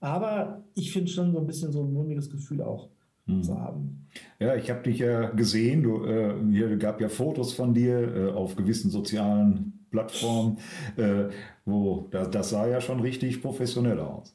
Aber 0.00 0.64
ich 0.74 0.92
finde 0.92 1.10
schon 1.10 1.30
so 1.30 1.38
ein 1.38 1.46
bisschen 1.46 1.72
so 1.72 1.82
ein 1.82 1.92
mulmiges 1.92 2.30
Gefühl 2.30 2.62
auch 2.62 2.88
hm. 3.26 3.48
haben. 3.48 4.08
Ja, 4.38 4.56
ich 4.56 4.70
habe 4.70 4.82
dich 4.82 4.98
ja 4.98 5.30
gesehen. 5.30 5.82
Du, 5.82 6.04
äh, 6.04 6.34
hier 6.50 6.76
gab 6.76 7.00
ja 7.00 7.08
Fotos 7.08 7.52
von 7.52 7.74
dir 7.74 8.16
äh, 8.16 8.30
auf 8.30 8.56
gewissen 8.56 8.90
sozialen 8.90 9.86
Plattformen, 9.90 10.58
äh, 10.96 11.28
wo 11.64 12.08
das, 12.10 12.30
das 12.30 12.50
sah 12.50 12.66
ja 12.66 12.80
schon 12.80 13.00
richtig 13.00 13.42
professionell 13.42 14.00
aus. 14.00 14.34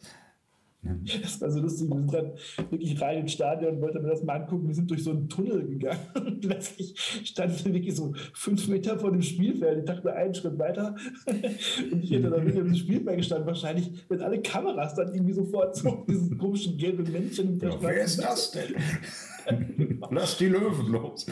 Das 1.21 1.41
war 1.41 1.51
so 1.51 1.59
lustig. 1.59 1.89
Wir 1.89 1.97
sind 1.97 2.13
dann 2.13 2.31
wirklich 2.69 3.01
rein 3.01 3.19
ins 3.19 3.33
Stadion 3.33 3.75
und 3.75 3.81
wollten 3.81 4.01
mir 4.01 4.09
das 4.09 4.23
mal 4.23 4.41
angucken. 4.41 4.67
Wir 4.67 4.75
sind 4.75 4.89
durch 4.89 5.03
so 5.03 5.11
einen 5.11 5.29
Tunnel 5.29 5.67
gegangen 5.67 5.99
und 6.15 6.41
plötzlich 6.41 6.95
standen 7.23 7.65
wir 7.65 7.73
wirklich 7.73 7.95
so 7.95 8.13
fünf 8.33 8.67
Meter 8.67 8.97
vor 8.99 9.11
dem 9.11 9.21
Spielfeld. 9.21 9.79
Ich 9.79 9.85
dachte 9.85 10.13
einen 10.13 10.33
Schritt 10.33 10.57
weiter 10.57 10.95
und 11.91 12.03
ich 12.03 12.11
hätte 12.11 12.29
dann 12.29 12.45
wieder 12.45 12.59
im 12.59 12.75
Spielfeld 12.75 13.17
gestanden. 13.17 13.47
Wahrscheinlich, 13.47 13.91
wenn 14.09 14.21
alle 14.21 14.41
Kameras 14.41 14.95
dann 14.95 15.13
irgendwie 15.13 15.33
sofort 15.33 15.75
so 15.75 16.05
diesen 16.07 16.37
komischen 16.37 16.77
gelben 16.77 17.11
Männchen. 17.11 17.59
Ja, 17.59 17.71
wer 17.81 18.03
ist 18.03 18.21
das 18.21 18.51
denn? 18.51 18.75
Lass 20.09 20.37
die 20.37 20.47
Löwen 20.47 20.91
los. 20.91 21.25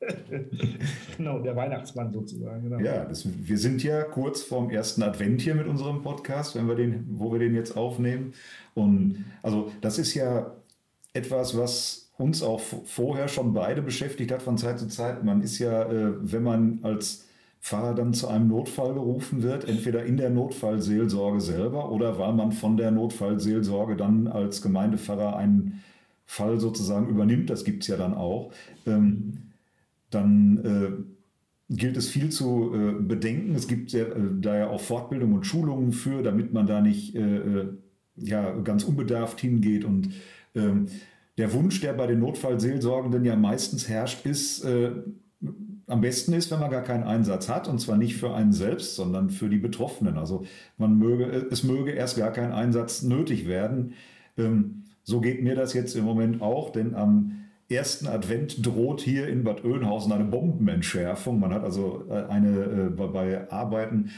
genau, 1.16 1.38
der 1.40 1.56
Weihnachtsmann 1.56 2.12
sozusagen. 2.12 2.62
Genau. 2.64 2.78
Ja, 2.78 3.04
das, 3.04 3.26
wir 3.26 3.58
sind 3.58 3.82
ja 3.82 4.02
kurz 4.02 4.42
vorm 4.42 4.70
ersten 4.70 5.02
Advent 5.02 5.42
hier 5.42 5.54
mit 5.54 5.66
unserem 5.66 6.02
Podcast, 6.02 6.56
wenn 6.56 6.68
wir 6.68 6.74
den, 6.74 7.06
wo 7.18 7.32
wir 7.32 7.38
den 7.38 7.54
jetzt 7.54 7.76
aufnehmen. 7.76 8.32
Und 8.74 9.24
also 9.42 9.70
das 9.80 9.98
ist 9.98 10.14
ja 10.14 10.52
etwas, 11.12 11.56
was 11.56 12.10
uns 12.16 12.42
auch 12.42 12.60
vorher 12.60 13.28
schon 13.28 13.52
beide 13.52 13.82
beschäftigt 13.82 14.30
hat 14.30 14.42
von 14.42 14.58
Zeit 14.58 14.78
zu 14.78 14.88
Zeit. 14.88 15.24
Man 15.24 15.42
ist 15.42 15.58
ja, 15.58 15.84
äh, 15.90 16.12
wenn 16.20 16.42
man 16.42 16.80
als 16.82 17.26
Pfarrer 17.60 17.94
dann 17.94 18.14
zu 18.14 18.28
einem 18.28 18.48
Notfall 18.48 18.94
gerufen 18.94 19.42
wird, 19.42 19.68
entweder 19.68 20.04
in 20.04 20.16
der 20.16 20.30
Notfallseelsorge 20.30 21.40
selber 21.40 21.90
oder 21.90 22.18
weil 22.18 22.32
man 22.32 22.52
von 22.52 22.76
der 22.76 22.90
Notfallseelsorge 22.90 23.96
dann 23.96 24.28
als 24.28 24.62
Gemeindepfarrer 24.62 25.36
einen 25.36 25.82
Fall 26.24 26.60
sozusagen 26.60 27.08
übernimmt, 27.08 27.50
das 27.50 27.64
gibt 27.64 27.82
es 27.82 27.88
ja 27.88 27.96
dann 27.96 28.14
auch. 28.14 28.52
Ähm, 28.86 29.49
dann 30.10 30.58
äh, 30.64 31.74
gilt 31.74 31.96
es 31.96 32.08
viel 32.08 32.30
zu 32.30 32.74
äh, 32.74 32.92
bedenken. 33.00 33.54
Es 33.54 33.68
gibt 33.68 33.94
äh, 33.94 34.06
da 34.40 34.56
ja 34.56 34.68
auch 34.68 34.80
Fortbildung 34.80 35.32
und 35.32 35.46
Schulungen 35.46 35.92
für, 35.92 36.22
damit 36.22 36.52
man 36.52 36.66
da 36.66 36.80
nicht 36.80 37.14
äh, 37.14 37.36
äh, 37.36 37.68
ja, 38.16 38.52
ganz 38.58 38.84
unbedarft 38.84 39.40
hingeht. 39.40 39.84
Und 39.84 40.10
ähm, 40.54 40.86
der 41.38 41.52
Wunsch, 41.52 41.80
der 41.80 41.92
bei 41.92 42.06
den 42.06 42.18
Notfallseelsorgenden 42.18 43.24
ja 43.24 43.36
meistens 43.36 43.88
herrscht, 43.88 44.26
ist, 44.26 44.64
äh, 44.64 44.92
am 45.86 46.00
besten 46.00 46.32
ist, 46.32 46.50
wenn 46.50 46.60
man 46.60 46.70
gar 46.70 46.82
keinen 46.82 47.04
Einsatz 47.04 47.48
hat, 47.48 47.66
und 47.66 47.80
zwar 47.80 47.96
nicht 47.96 48.16
für 48.16 48.34
einen 48.34 48.52
selbst, 48.52 48.94
sondern 48.96 49.30
für 49.30 49.48
die 49.48 49.58
Betroffenen. 49.58 50.18
Also 50.18 50.44
man 50.76 50.98
möge, 50.98 51.24
es 51.50 51.64
möge 51.64 51.92
erst 51.92 52.16
gar 52.16 52.32
kein 52.32 52.52
Einsatz 52.52 53.02
nötig 53.02 53.48
werden. 53.48 53.94
Ähm, 54.36 54.84
so 55.02 55.20
geht 55.20 55.42
mir 55.42 55.54
das 55.54 55.72
jetzt 55.72 55.96
im 55.96 56.04
Moment 56.04 56.42
auch, 56.42 56.70
denn 56.70 56.94
am 56.94 57.39
ersten 57.70 58.06
Advent 58.06 58.64
droht 58.64 59.00
hier 59.00 59.28
in 59.28 59.44
Bad 59.44 59.64
Oeynhausen 59.64 60.12
eine 60.12 60.24
Bombenentschärfung. 60.24 61.38
Man 61.38 61.54
hat 61.54 61.62
also 61.62 62.04
äh, 62.10 62.24
eine 62.28 62.88
äh, 62.88 62.90
bei 62.90 63.50
Arbeiten. 63.50 64.10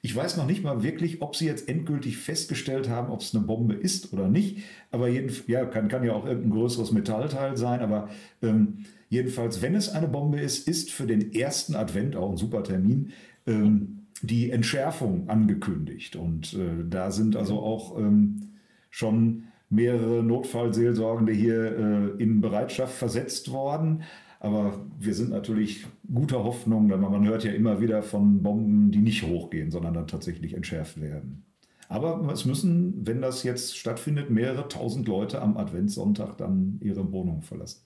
Ich 0.00 0.14
weiß 0.14 0.36
noch 0.36 0.46
nicht 0.46 0.62
mal 0.62 0.82
wirklich, 0.82 1.20
ob 1.20 1.36
sie 1.36 1.46
jetzt 1.46 1.68
endgültig 1.68 2.16
festgestellt 2.16 2.88
haben, 2.88 3.12
ob 3.12 3.20
es 3.20 3.34
eine 3.34 3.44
Bombe 3.44 3.74
ist 3.74 4.12
oder 4.12 4.28
nicht. 4.28 4.58
Aber 4.90 5.08
jeden, 5.08 5.30
ja, 5.46 5.64
kann, 5.66 5.88
kann 5.88 6.04
ja 6.04 6.12
auch 6.12 6.24
irgendein 6.24 6.52
größeres 6.52 6.92
Metallteil 6.92 7.56
sein. 7.56 7.80
Aber 7.80 8.08
ähm, 8.42 8.84
jedenfalls, 9.10 9.60
wenn 9.60 9.74
es 9.74 9.90
eine 9.90 10.08
Bombe 10.08 10.40
ist, 10.40 10.66
ist 10.68 10.90
für 10.90 11.06
den 11.06 11.34
ersten 11.34 11.74
Advent 11.74 12.16
auch 12.16 12.30
ein 12.30 12.36
super 12.36 12.62
Termin. 12.62 13.12
Ähm, 13.46 14.04
die 14.22 14.50
Entschärfung 14.50 15.28
angekündigt. 15.28 16.16
Und 16.16 16.54
äh, 16.54 16.84
da 16.88 17.10
sind 17.10 17.36
also 17.36 17.58
auch 17.60 17.98
ähm, 17.98 18.54
schon 18.90 19.44
mehrere 19.70 20.22
Notfallseelsorgende 20.22 21.32
hier 21.32 21.78
äh, 22.18 22.22
in 22.22 22.40
Bereitschaft 22.40 22.94
versetzt 22.94 23.50
worden. 23.50 24.02
Aber 24.40 24.84
wir 24.98 25.14
sind 25.14 25.30
natürlich 25.30 25.86
guter 26.12 26.44
Hoffnung, 26.44 26.88
denn 26.88 27.00
man 27.00 27.26
hört 27.26 27.44
ja 27.44 27.52
immer 27.52 27.80
wieder 27.80 28.02
von 28.02 28.42
Bomben, 28.42 28.90
die 28.90 28.98
nicht 28.98 29.22
hochgehen, 29.22 29.70
sondern 29.70 29.94
dann 29.94 30.06
tatsächlich 30.06 30.54
entschärft 30.54 31.00
werden. 31.00 31.44
Aber 31.88 32.30
es 32.32 32.44
müssen, 32.44 33.06
wenn 33.06 33.22
das 33.22 33.42
jetzt 33.42 33.76
stattfindet, 33.76 34.30
mehrere 34.30 34.68
tausend 34.68 35.08
Leute 35.08 35.40
am 35.40 35.56
Adventssonntag 35.56 36.36
dann 36.36 36.78
ihre 36.82 37.10
Wohnung 37.12 37.42
verlassen. 37.42 37.82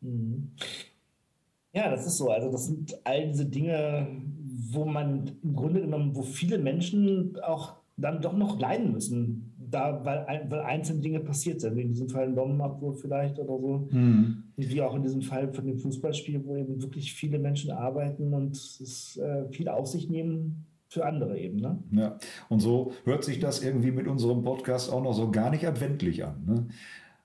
Mhm. 0.00 0.50
Ja, 1.72 1.90
das 1.90 2.06
ist 2.06 2.16
so. 2.16 2.30
Also 2.30 2.50
das 2.50 2.66
sind 2.66 2.98
all 3.04 3.28
diese 3.28 3.46
Dinge, 3.46 4.08
wo 4.72 4.84
man 4.84 5.32
im 5.42 5.54
Grunde 5.54 5.80
genommen, 5.80 6.16
wo 6.16 6.22
viele 6.22 6.58
Menschen 6.58 7.38
auch 7.40 7.76
dann 7.96 8.22
doch 8.22 8.36
noch 8.36 8.58
leiden 8.58 8.92
müssen, 8.92 9.54
da, 9.70 10.04
weil, 10.04 10.46
weil 10.48 10.60
einzelne 10.60 11.00
Dinge 11.00 11.20
passiert 11.20 11.60
sind, 11.60 11.76
wie 11.76 11.82
in 11.82 11.88
diesem 11.88 12.08
Fall 12.08 12.24
ein 12.24 12.34
Bombenabwurf 12.34 13.00
vielleicht 13.00 13.38
oder 13.38 13.58
so, 13.58 13.88
mhm. 13.90 14.44
wie 14.56 14.82
auch 14.82 14.94
in 14.94 15.02
diesem 15.02 15.22
Fall 15.22 15.52
von 15.52 15.66
dem 15.66 15.78
Fußballspiel, 15.78 16.44
wo 16.44 16.56
eben 16.56 16.82
wirklich 16.82 17.12
viele 17.12 17.38
Menschen 17.38 17.70
arbeiten 17.70 18.32
und 18.34 18.56
es 18.56 19.16
äh, 19.16 19.48
viel 19.50 19.68
auf 19.68 19.86
sich 19.86 20.08
nehmen 20.08 20.66
für 20.88 21.04
andere 21.04 21.38
eben. 21.38 21.56
Ne? 21.56 21.82
Ja, 21.92 22.18
und 22.48 22.60
so 22.60 22.92
hört 23.04 23.24
sich 23.24 23.40
das 23.40 23.62
irgendwie 23.62 23.90
mit 23.90 24.06
unserem 24.06 24.42
Podcast 24.42 24.90
auch 24.90 25.02
noch 25.02 25.12
so 25.12 25.30
gar 25.30 25.50
nicht 25.50 25.66
adventlich 25.66 26.24
an. 26.24 26.44
Ne? 26.46 26.68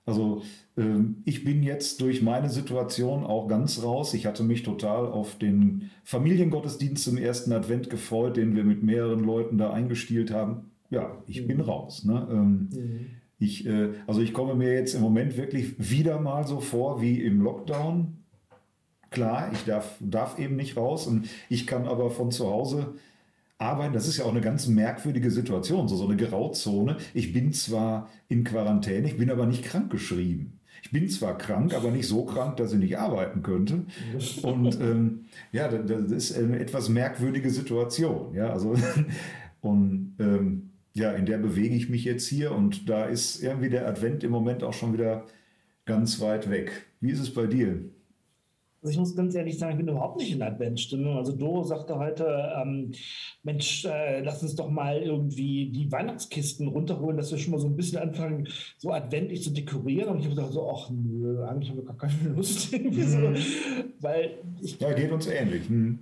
Also 0.06 0.42
ähm, 0.76 1.22
ich 1.24 1.44
bin 1.44 1.62
jetzt 1.62 2.02
durch 2.02 2.20
meine 2.20 2.50
Situation 2.50 3.24
auch 3.24 3.48
ganz 3.48 3.82
raus. 3.82 4.12
Ich 4.12 4.26
hatte 4.26 4.42
mich 4.42 4.62
total 4.62 5.06
auf 5.06 5.38
den 5.38 5.90
Familiengottesdienst 6.04 7.08
im 7.08 7.16
ersten 7.16 7.52
Advent 7.52 7.88
gefreut, 7.88 8.36
den 8.36 8.54
wir 8.54 8.64
mit 8.64 8.82
mehreren 8.82 9.24
Leuten 9.24 9.56
da 9.56 9.72
eingestielt 9.72 10.30
haben 10.30 10.70
ja, 10.94 11.22
ich 11.26 11.42
mhm. 11.42 11.46
bin 11.48 11.60
raus. 11.60 12.04
Ne? 12.04 12.26
Ähm, 12.30 12.68
mhm. 12.72 13.06
Ich, 13.38 13.66
äh, 13.66 13.90
also 14.06 14.20
ich 14.20 14.32
komme 14.32 14.54
mir 14.54 14.72
jetzt 14.72 14.94
im 14.94 15.02
Moment 15.02 15.36
wirklich 15.36 15.74
wieder 15.78 16.20
mal 16.20 16.46
so 16.46 16.60
vor 16.60 17.02
wie 17.02 17.20
im 17.20 17.42
Lockdown. 17.42 18.18
Klar, 19.10 19.50
ich 19.52 19.64
darf, 19.64 19.96
darf 20.00 20.38
eben 20.38 20.56
nicht 20.56 20.76
raus 20.76 21.06
und 21.06 21.28
ich 21.48 21.66
kann 21.66 21.86
aber 21.86 22.10
von 22.10 22.30
zu 22.30 22.48
Hause 22.48 22.94
arbeiten. 23.58 23.94
Das 23.94 24.08
ist 24.08 24.16
ja 24.16 24.24
auch 24.24 24.30
eine 24.30 24.40
ganz 24.40 24.66
merkwürdige 24.66 25.30
Situation, 25.30 25.88
so, 25.88 25.96
so 25.96 26.06
eine 26.06 26.16
Grauzone. 26.16 26.96
Ich 27.12 27.32
bin 27.32 27.52
zwar 27.52 28.08
in 28.28 28.44
Quarantäne, 28.44 29.06
ich 29.06 29.16
bin 29.16 29.30
aber 29.30 29.46
nicht 29.46 29.64
krankgeschrieben. 29.64 30.58
Ich 30.82 30.90
bin 30.90 31.08
zwar 31.08 31.38
krank, 31.38 31.72
aber 31.74 31.90
nicht 31.90 32.06
so 32.06 32.24
krank, 32.24 32.58
dass 32.58 32.72
ich 32.72 32.78
nicht 32.78 32.98
arbeiten 32.98 33.42
könnte. 33.42 33.86
Und 34.42 34.78
ähm, 34.80 35.24
ja, 35.50 35.68
das, 35.68 36.10
ist 36.10 36.36
eine 36.36 36.58
etwas 36.58 36.90
merkwürdige 36.90 37.48
Situation. 37.48 38.34
Ja, 38.34 38.50
also 38.50 38.74
und 39.62 40.14
ähm, 40.18 40.70
ja, 40.94 41.12
in 41.12 41.26
der 41.26 41.38
bewege 41.38 41.74
ich 41.74 41.88
mich 41.88 42.04
jetzt 42.04 42.26
hier 42.28 42.52
und 42.52 42.88
da 42.88 43.04
ist 43.04 43.42
irgendwie 43.42 43.68
der 43.68 43.86
Advent 43.86 44.22
im 44.24 44.30
Moment 44.30 44.62
auch 44.62 44.72
schon 44.72 44.92
wieder 44.92 45.26
ganz 45.84 46.20
weit 46.20 46.48
weg. 46.50 46.86
Wie 47.00 47.10
ist 47.10 47.20
es 47.20 47.34
bei 47.34 47.46
dir? 47.46 47.80
Also 48.80 48.92
ich 48.92 48.98
muss 48.98 49.16
ganz 49.16 49.34
ehrlich 49.34 49.58
sagen, 49.58 49.72
ich 49.72 49.78
bin 49.78 49.88
überhaupt 49.88 50.18
nicht 50.18 50.30
in 50.30 50.42
Adventsstimmung. 50.42 51.16
Also 51.16 51.32
Doro 51.32 51.62
sagte 51.64 51.98
heute, 51.98 52.52
ähm, 52.54 52.92
Mensch, 53.42 53.86
äh, 53.86 54.20
lass 54.20 54.42
uns 54.42 54.56
doch 54.56 54.68
mal 54.68 55.00
irgendwie 55.00 55.70
die 55.70 55.90
Weihnachtskisten 55.90 56.68
runterholen, 56.68 57.16
dass 57.16 57.30
wir 57.30 57.38
schon 57.38 57.52
mal 57.52 57.60
so 57.60 57.66
ein 57.66 57.76
bisschen 57.76 57.98
anfangen, 57.98 58.46
so 58.76 58.92
adventlich 58.92 59.42
zu 59.42 59.52
dekorieren. 59.52 60.10
Und 60.10 60.18
ich 60.18 60.26
habe 60.26 60.34
gesagt, 60.34 60.52
so, 60.52 60.70
ach 60.70 60.90
nö, 60.90 61.42
eigentlich 61.44 61.70
habe 61.70 61.80
ich 61.80 61.86
gar 61.86 61.96
keine 61.96 62.28
Lust. 62.36 62.72
Mhm. 62.72 63.36
weil 64.00 64.38
ich, 64.60 64.78
ja, 64.78 64.92
geht 64.92 65.10
uns 65.10 65.26
ähnlich. 65.28 65.68
Mhm. 65.70 66.00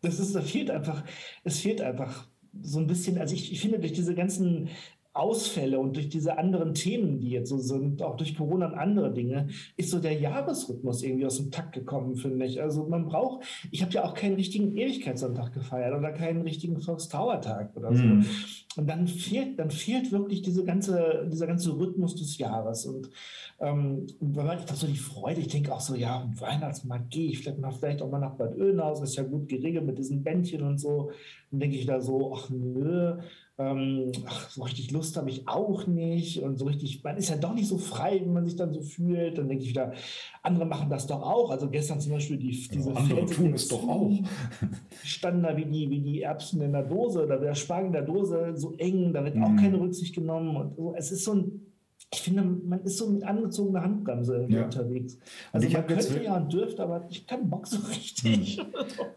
Das 0.00 0.20
ist, 0.20 0.34
da 0.34 0.40
fehlt 0.40 0.70
einfach, 0.70 1.04
es 1.42 1.58
fehlt 1.58 1.80
einfach 1.80 2.28
so 2.62 2.78
ein 2.78 2.86
bisschen, 2.86 3.18
also 3.18 3.34
ich, 3.34 3.52
ich 3.52 3.60
finde, 3.60 3.78
durch 3.78 3.92
diese 3.92 4.14
ganzen 4.14 4.68
Ausfälle 5.12 5.80
und 5.80 5.96
durch 5.96 6.08
diese 6.08 6.38
anderen 6.38 6.72
Themen, 6.72 7.18
die 7.18 7.30
jetzt 7.30 7.48
so 7.48 7.58
sind, 7.58 8.00
auch 8.00 8.16
durch 8.16 8.36
Corona 8.36 8.66
und 8.66 8.74
andere 8.74 9.12
Dinge, 9.12 9.48
ist 9.76 9.90
so 9.90 9.98
der 9.98 10.12
Jahresrhythmus 10.12 11.02
irgendwie 11.02 11.26
aus 11.26 11.38
dem 11.38 11.50
Takt 11.50 11.72
gekommen, 11.72 12.14
finde 12.14 12.46
ich. 12.46 12.62
Also 12.62 12.86
man 12.86 13.06
braucht, 13.06 13.44
ich 13.72 13.82
habe 13.82 13.92
ja 13.92 14.04
auch 14.04 14.14
keinen 14.14 14.36
richtigen 14.36 14.76
Ewigkeitssonntag 14.76 15.52
gefeiert 15.52 15.98
oder 15.98 16.12
keinen 16.12 16.42
richtigen 16.42 16.80
Volkstrauertag 16.80 17.76
oder 17.76 17.92
so. 17.92 18.04
Mhm. 18.04 18.24
Und 18.76 18.88
dann 18.88 19.08
fehlt, 19.08 19.58
dann 19.58 19.72
fehlt 19.72 20.12
wirklich 20.12 20.42
diese 20.42 20.64
ganze, 20.64 21.28
dieser 21.30 21.48
ganze 21.48 21.76
Rhythmus 21.76 22.14
des 22.14 22.38
Jahres. 22.38 22.86
Und 22.86 23.10
ähm, 23.58 24.06
wenn 24.20 24.46
man 24.46 24.58
ich 24.60 24.70
so 24.70 24.86
die 24.86 24.96
Freude, 24.96 25.40
ich 25.40 25.48
denke 25.48 25.74
auch 25.74 25.80
so, 25.80 25.96
ja, 25.96 26.30
Weihnachtsmarkt 26.38 27.10
gehe 27.10 27.30
ich 27.30 27.40
vielleicht 27.40 27.58
mal 27.58 27.72
vielleicht 27.72 28.00
auch 28.00 28.10
mal 28.10 28.20
nach 28.20 28.36
Bad 28.36 28.56
Oeynhausen, 28.56 29.04
ist 29.04 29.16
ja 29.16 29.24
gut 29.24 29.48
geregelt 29.48 29.84
mit 29.84 29.98
diesen 29.98 30.22
Bändchen 30.22 30.62
und 30.62 30.78
so. 30.78 31.10
Dann 31.50 31.58
denke 31.58 31.76
ich 31.76 31.86
da 31.86 32.00
so, 32.00 32.32
ach 32.32 32.48
nö, 32.48 33.18
ähm, 33.60 34.10
ach, 34.26 34.48
so 34.48 34.62
richtig 34.62 34.90
Lust 34.90 35.16
habe 35.18 35.28
ich 35.28 35.46
auch 35.46 35.86
nicht 35.86 36.42
und 36.42 36.58
so 36.58 36.64
richtig, 36.64 37.04
man 37.04 37.18
ist 37.18 37.28
ja 37.28 37.36
doch 37.36 37.54
nicht 37.54 37.68
so 37.68 37.76
frei, 37.76 38.20
wie 38.24 38.30
man 38.30 38.46
sich 38.46 38.56
dann 38.56 38.72
so 38.72 38.80
fühlt. 38.80 39.36
Dann 39.36 39.48
denke 39.48 39.64
ich 39.64 39.70
wieder, 39.70 39.92
andere 40.42 40.64
machen 40.64 40.88
das 40.88 41.06
doch 41.06 41.22
auch. 41.22 41.50
Also 41.50 41.68
gestern 41.68 42.00
zum 42.00 42.12
Beispiel 42.12 42.38
die, 42.38 42.50
diese 42.72 42.90
ja, 42.90 42.96
andere 42.96 43.26
tun 43.26 43.52
es 43.52 43.68
doch 43.68 43.86
auch. 43.86 44.12
Standen 45.04 45.42
da 45.42 45.56
wie 45.56 45.66
die, 45.66 45.90
wie 45.90 46.00
die 46.00 46.22
Erbsen 46.22 46.62
in 46.62 46.72
der 46.72 46.84
Dose 46.84 47.22
oder 47.24 47.38
der 47.38 47.54
Spargel 47.54 47.88
in 47.88 47.92
der 47.92 48.02
Dose 48.02 48.52
so 48.54 48.74
eng, 48.78 49.12
da 49.12 49.22
wird 49.22 49.36
mhm. 49.36 49.44
auch 49.44 49.56
keine 49.56 49.78
Rücksicht 49.78 50.14
genommen. 50.14 50.56
Und 50.56 50.76
so. 50.76 50.94
Es 50.96 51.12
ist 51.12 51.24
so 51.24 51.34
ein 51.34 51.69
ich 52.12 52.22
finde, 52.22 52.42
man 52.42 52.80
ist 52.80 52.98
so 52.98 53.08
mit 53.08 53.22
angezogener 53.22 53.82
Handbremse 53.82 54.46
ja. 54.48 54.64
unterwegs. 54.64 55.16
Also 55.52 55.68
ich 55.68 55.74
man 55.74 55.86
könnte 55.86 56.22
ja 56.22 56.36
und 56.36 56.52
dürfte, 56.52 56.82
aber 56.82 57.06
ich 57.08 57.24
kann 57.26 57.48
Bock 57.48 57.68
so 57.68 57.78
richtig. 57.88 58.58
Hm. 58.58 58.66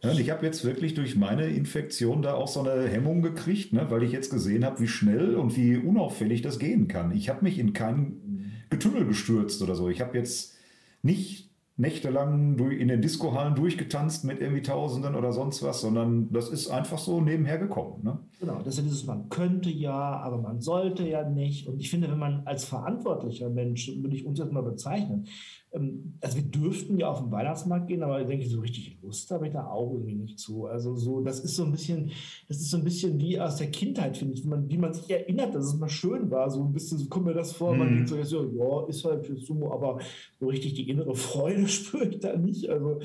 Ja, 0.04 0.12
ich 0.12 0.30
habe 0.30 0.46
jetzt 0.46 0.64
wirklich 0.64 0.94
durch 0.94 1.16
meine 1.16 1.48
Infektion 1.48 2.22
da 2.22 2.36
auch 2.36 2.48
so 2.48 2.62
eine 2.62 2.88
Hemmung 2.88 3.24
gekriegt, 3.24 3.74
ne, 3.74 3.88
weil 3.90 4.04
ich 4.04 4.12
jetzt 4.12 4.30
gesehen 4.30 4.64
habe, 4.64 4.80
wie 4.80 4.88
schnell 4.88 5.36
und 5.36 5.58
wie 5.58 5.78
unauffällig 5.78 6.44
das 6.44 6.60
gehen 6.60 6.88
kann. 6.88 7.12
Ich 7.12 7.30
habe 7.30 7.44
mich 7.44 7.58
in 7.58 7.74
kein 7.74 8.54
Getümmel 8.70 9.06
gestürzt 9.06 9.62
oder 9.64 9.74
so. 9.74 9.90
Ich 9.90 10.00
habe 10.00 10.16
jetzt 10.16 10.56
nicht 11.02 11.50
nächtelang 11.76 12.60
in 12.70 12.88
den 12.88 13.02
Discohallen 13.02 13.56
durchgetanzt 13.56 14.26
mit 14.26 14.40
irgendwie 14.40 14.62
Tausenden 14.62 15.16
oder 15.16 15.32
sonst 15.32 15.64
was, 15.64 15.82
sondern 15.82 16.32
das 16.32 16.50
ist 16.50 16.70
einfach 16.70 17.00
so 17.00 17.20
nebenher 17.20 17.58
gekommen. 17.58 18.04
Ne? 18.04 18.20
Genau, 18.40 18.62
das 18.64 18.78
ist 18.78 18.86
dieses, 18.86 19.06
man 19.06 19.30
könnte 19.30 19.72
ja, 19.72 20.18
aber 20.20 20.38
man 20.38 20.62
sollte 20.62 21.08
ja 21.08 21.28
nicht. 21.28 21.68
Und 21.68 21.80
ich 21.80 21.90
finde, 21.90 22.12
wenn 22.12 22.20
man 22.20 22.44
als 22.46 22.66
verantwortlicher 22.66 23.50
Mensch, 23.50 23.92
würde 24.02 24.16
ich 24.16 24.26
uns 24.26 24.38
jetzt 24.38 24.52
mal 24.52 24.62
bezeichnen, 24.62 25.26
also 25.74 26.38
wir 26.38 26.44
dürften 26.44 27.00
ja 27.00 27.10
auf 27.10 27.20
den 27.20 27.32
Weihnachtsmarkt 27.32 27.88
gehen, 27.88 28.04
aber 28.04 28.22
ich 28.22 28.28
denke, 28.28 28.48
so 28.48 28.60
richtig 28.60 28.98
Lust 29.02 29.32
habe 29.32 29.48
ich 29.48 29.54
da 29.54 29.66
auch 29.68 29.92
irgendwie 29.92 30.14
nicht 30.14 30.40
zu. 30.40 30.68
Also 30.68 30.96
so, 30.96 31.22
das 31.22 31.40
ist 31.40 31.56
so 31.56 31.64
ein 31.64 31.72
bisschen, 31.72 32.12
das 32.48 32.58
ist 32.58 32.70
so 32.70 32.78
ein 32.78 32.84
bisschen 32.84 33.20
wie 33.20 33.40
aus 33.40 33.56
der 33.56 33.72
Kindheit, 33.72 34.16
finde 34.16 34.36
ich, 34.36 34.44
wie 34.44 34.50
man, 34.50 34.70
wie 34.70 34.78
man 34.78 34.94
sich 34.94 35.10
erinnert, 35.10 35.56
dass 35.56 35.66
es 35.66 35.80
mal 35.80 35.90
schön 35.90 36.30
war. 36.30 36.52
So 36.52 36.64
ein 36.64 36.74
bisschen, 36.74 37.00
so 37.00 37.08
kommt 37.08 37.26
mir 37.26 37.34
das 37.34 37.54
vor, 37.54 37.74
mhm. 37.74 37.80
man 37.80 37.94
denkt 37.96 38.10
so, 38.10 38.44
ja, 38.46 38.88
ist 38.88 39.04
halt 39.04 39.26
für 39.26 39.36
Sumo, 39.36 39.74
aber 39.74 40.00
so 40.40 40.48
richtig 40.48 40.76
die 40.76 40.90
innere 40.90 41.16
Freude 41.16 41.68
spüre 41.68 42.08
ich 42.08 42.20
da 42.20 42.38
nicht. 42.38 42.70
Also 42.70 43.00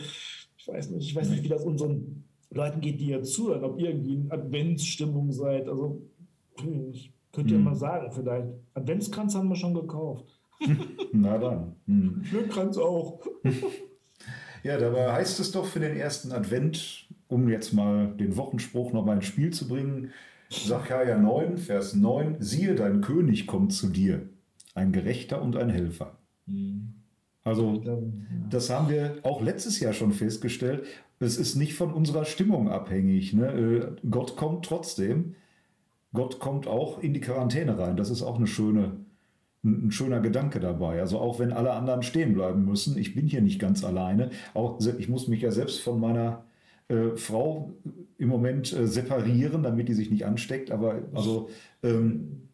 ich 0.59 0.69
weiß 0.69 0.91
nicht, 0.91 1.09
ich 1.09 1.17
weiß 1.17 1.31
nicht, 1.31 1.45
wie 1.45 1.49
das 1.49 1.65
unseren 1.65 2.25
Leuten 2.51 2.83
geht, 2.83 3.01
die 3.01 3.09
ja 3.09 3.23
zuhören, 3.23 3.65
ob 3.65 3.81
ihr 3.81 3.91
irgendwie 3.91 4.15
in 4.15 4.31
Adventsstimmung 4.31 5.33
seid. 5.33 5.69
Also 5.69 6.03
ich 6.93 7.13
könnte 7.33 7.55
mhm. 7.55 7.61
ja 7.61 7.71
mal 7.71 7.77
sagen, 7.77 8.13
vielleicht. 8.13 8.49
Adventskranz 8.75 9.35
haben 9.35 9.49
wir 9.49 9.57
schon 9.57 9.75
gekauft. 9.75 10.38
Na 11.13 11.39
dann. 11.39 11.75
Hm. 11.87 12.25
Schlückkranz 12.25 12.79
auch. 12.79 13.21
ja, 14.63 14.79
dabei 14.79 15.13
heißt 15.13 15.41
es 15.41 15.53
doch 15.53 15.65
für 15.65 15.81
den 15.81 15.97
ersten 15.97 16.33
Advent, 16.33 17.09
um 17.29 17.49
jetzt 17.49 17.73
mal 17.73 18.09
den 18.17 18.37
Wochenspruch 18.37 18.93
noch 18.93 19.05
mal 19.05 19.17
ins 19.17 19.27
Spiel 19.27 19.53
zu 19.53 19.69
bringen, 19.69 20.13
Sacharja 20.51 21.19
9, 21.19 21.59
Vers 21.59 21.95
9, 21.95 22.37
siehe, 22.41 22.75
dein 22.75 23.03
König 23.03 23.47
kommt 23.47 23.73
zu 23.73 23.89
dir, 23.89 24.29
ein 24.75 24.93
Gerechter 24.93 25.43
und 25.43 25.57
ein 25.57 25.69
Helfer. 25.69 26.19
Hm. 26.47 26.95
Also, 27.45 27.83
das 28.51 28.69
haben 28.69 28.91
wir 28.91 29.19
auch 29.23 29.41
letztes 29.41 29.81
Jahr 29.81 29.95
schon 29.95 30.13
festgestellt. 30.13 30.85
Es 31.19 31.39
ist 31.39 31.57
nicht 31.57 31.75
von 31.75 31.93
unserer 31.93 32.25
Stimmung 32.25 32.69
abhängig. 32.69 33.33
Ne? 33.33 33.47
Äh, 33.47 34.09
Gott 34.11 34.37
kommt 34.37 34.67
trotzdem. 34.67 35.35
Gott 36.13 36.41
kommt 36.41 36.67
auch 36.67 36.99
in 36.99 37.15
die 37.15 37.21
Quarantäne 37.21 37.79
rein. 37.79 37.97
Das 37.97 38.11
ist 38.11 38.23
auch 38.23 38.37
eine 38.37 38.47
schöne, 38.47 38.97
ein, 39.65 39.91
schöner 39.91 40.21
Gedanke 40.21 40.61
dabei. 40.61 41.01
Also 41.01 41.19
auch 41.19 41.39
wenn 41.39 41.53
alle 41.53 41.73
anderen 41.73 42.03
stehen 42.03 42.35
bleiben 42.35 42.65
müssen, 42.65 42.97
ich 42.97 43.15
bin 43.15 43.27
hier 43.27 43.41
nicht 43.41 43.59
ganz 43.59 43.85
alleine. 43.85 44.31
Auch 44.55 44.79
ich 44.99 45.09
muss 45.09 45.29
mich 45.29 45.43
ja 45.43 45.51
selbst 45.51 45.81
von 45.81 46.01
meiner 46.01 46.45
äh, 46.89 47.17
Frau 47.17 47.73
im 48.19 48.29
Moment 48.29 48.73
äh, 48.73 48.87
separieren, 48.87 49.63
damit 49.63 49.89
die 49.89 49.95
sich 49.95 50.11
nicht 50.11 50.25
ansteckt. 50.25 50.71
Aber 50.71 51.03
also 51.15 51.51
ähm, 51.83 52.49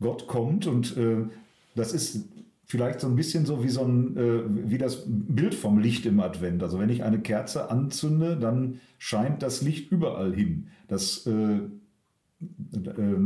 Gott 0.00 0.26
kommt 0.26 0.66
und 0.66 0.96
äh, 0.96 1.24
das 1.74 1.92
ist 1.92 2.28
vielleicht 2.66 3.00
so 3.00 3.08
ein 3.08 3.16
bisschen 3.16 3.44
so 3.44 3.62
wie 3.62 3.68
so 3.68 3.84
ein 3.84 4.16
äh, 4.16 4.70
wie 4.70 4.78
das 4.78 5.04
Bild 5.06 5.54
vom 5.54 5.78
Licht 5.78 6.06
im 6.06 6.20
Advent. 6.20 6.62
Also 6.62 6.78
wenn 6.78 6.88
ich 6.88 7.02
eine 7.02 7.20
Kerze 7.20 7.70
anzünde, 7.70 8.36
dann 8.36 8.80
scheint 8.98 9.42
das 9.42 9.60
Licht 9.62 9.90
überall 9.90 10.34
hin. 10.34 10.68
Das 10.88 11.26
äh, 11.26 11.60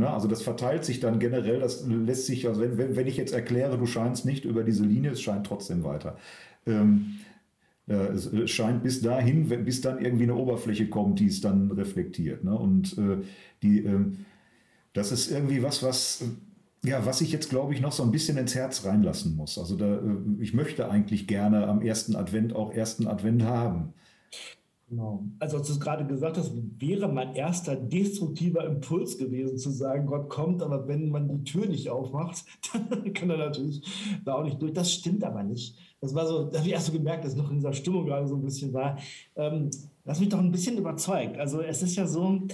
also 0.01 0.27
das 0.27 0.41
verteilt 0.41 0.85
sich 0.85 0.99
dann 0.99 1.19
generell, 1.19 1.59
das 1.59 1.85
lässt 1.87 2.25
sich, 2.25 2.47
also 2.47 2.61
wenn, 2.61 2.95
wenn 2.95 3.07
ich 3.07 3.17
jetzt 3.17 3.33
erkläre, 3.33 3.77
du 3.77 3.85
scheinst 3.85 4.25
nicht 4.25 4.45
über 4.45 4.63
diese 4.63 4.83
Linie, 4.83 5.11
es 5.11 5.21
scheint 5.21 5.45
trotzdem 5.45 5.83
weiter. 5.83 6.17
Ähm, 6.65 7.19
äh, 7.87 7.93
es 7.93 8.51
scheint 8.51 8.83
bis 8.83 9.01
dahin, 9.01 9.49
bis 9.65 9.81
dann 9.81 9.99
irgendwie 9.99 10.23
eine 10.23 10.35
Oberfläche 10.35 10.87
kommt, 10.89 11.19
die 11.19 11.27
es 11.27 11.41
dann 11.41 11.71
reflektiert. 11.71 12.43
Ne? 12.43 12.57
Und 12.57 12.97
äh, 12.97 13.17
die, 13.63 13.83
äh, 13.83 14.05
das 14.93 15.11
ist 15.11 15.31
irgendwie 15.31 15.63
was, 15.63 15.83
was, 15.83 16.23
ja, 16.83 17.05
was 17.05 17.21
ich 17.21 17.31
jetzt, 17.31 17.49
glaube 17.49 17.73
ich, 17.73 17.81
noch 17.81 17.91
so 17.91 18.03
ein 18.03 18.11
bisschen 18.11 18.37
ins 18.37 18.55
Herz 18.55 18.85
reinlassen 18.85 19.35
muss. 19.35 19.57
Also 19.57 19.75
da, 19.75 19.95
äh, 19.95 20.01
ich 20.39 20.53
möchte 20.53 20.89
eigentlich 20.89 21.27
gerne 21.27 21.67
am 21.67 21.81
ersten 21.81 22.15
Advent 22.15 22.55
auch 22.55 22.73
ersten 22.73 23.07
Advent 23.07 23.43
haben. 23.43 23.93
Genau. 24.89 25.23
Also, 25.37 25.57
als 25.57 25.67
du 25.67 25.73
es 25.73 25.79
gerade 25.79 26.05
gesagt 26.07 26.37
hast, 26.37 26.51
wäre 26.79 27.07
mein 27.07 27.35
erster 27.35 27.75
destruktiver 27.75 28.65
Impuls 28.65 29.17
gewesen, 29.19 29.57
zu 29.57 29.69
sagen, 29.69 30.07
Gott 30.07 30.29
kommt, 30.29 30.63
aber 30.63 30.87
wenn 30.87 31.09
man 31.09 31.27
die 31.27 31.43
Tür 31.43 31.67
nicht 31.67 31.89
aufmacht, 31.91 32.43
dann 32.89 33.13
kann 33.13 33.29
er 33.29 33.37
natürlich 33.37 33.83
da 34.25 34.35
auch 34.35 34.43
nicht 34.43 34.59
durch. 34.59 34.73
Das 34.73 34.91
stimmt 34.91 35.23
aber 35.23 35.43
nicht. 35.43 35.77
Das 36.01 36.15
war 36.15 36.25
so, 36.25 36.45
da 36.45 36.57
habe 36.57 36.67
ich 36.67 36.73
erst 36.73 36.87
so 36.87 36.93
gemerkt, 36.93 37.23
dass 37.23 37.33
ich 37.33 37.37
noch 37.37 37.51
in 37.51 37.57
dieser 37.57 37.73
Stimmung 37.73 38.05
gerade 38.05 38.27
so 38.27 38.35
ein 38.35 38.41
bisschen 38.41 38.73
war. 38.73 38.97
Ähm, 39.35 39.69
das 40.05 40.19
mich 40.19 40.29
doch 40.29 40.39
ein 40.39 40.51
bisschen 40.51 40.77
überzeugt. 40.77 41.37
Also, 41.37 41.61
es 41.61 41.83
ist 41.83 41.95
ja 41.95 42.07
so, 42.07 42.47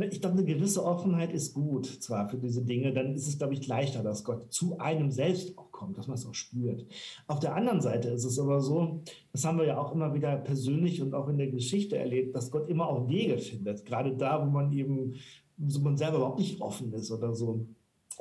Ne, 0.00 0.06
ich 0.06 0.22
glaube, 0.22 0.38
eine 0.38 0.46
gewisse 0.46 0.82
Offenheit 0.82 1.30
ist 1.30 1.52
gut, 1.52 1.84
zwar 1.84 2.26
für 2.30 2.38
diese 2.38 2.62
Dinge, 2.62 2.94
dann 2.94 3.14
ist 3.14 3.28
es, 3.28 3.36
glaube 3.36 3.52
ich, 3.52 3.66
leichter, 3.66 4.02
dass 4.02 4.24
Gott 4.24 4.50
zu 4.50 4.78
einem 4.78 5.10
selbst 5.10 5.58
auch 5.58 5.69
kommt, 5.80 5.96
dass 5.96 6.06
man 6.06 6.16
es 6.16 6.26
auch 6.26 6.34
spürt. 6.34 6.84
Auf 7.26 7.40
der 7.40 7.54
anderen 7.54 7.80
Seite 7.80 8.10
ist 8.10 8.24
es 8.24 8.38
aber 8.38 8.60
so, 8.60 9.02
das 9.32 9.44
haben 9.44 9.58
wir 9.58 9.66
ja 9.66 9.78
auch 9.78 9.92
immer 9.92 10.12
wieder 10.12 10.36
persönlich 10.36 11.00
und 11.00 11.14
auch 11.14 11.28
in 11.28 11.38
der 11.38 11.48
Geschichte 11.48 11.96
erlebt, 11.96 12.36
dass 12.36 12.50
Gott 12.50 12.68
immer 12.68 12.86
auch 12.86 13.08
Wege 13.08 13.38
findet, 13.38 13.86
gerade 13.86 14.14
da, 14.14 14.46
wo 14.46 14.50
man 14.50 14.72
eben, 14.72 15.14
so 15.66 15.80
man 15.80 15.96
selber 15.96 16.18
überhaupt 16.18 16.38
nicht 16.38 16.60
offen 16.60 16.92
ist 16.92 17.10
oder 17.10 17.34
so 17.34 17.66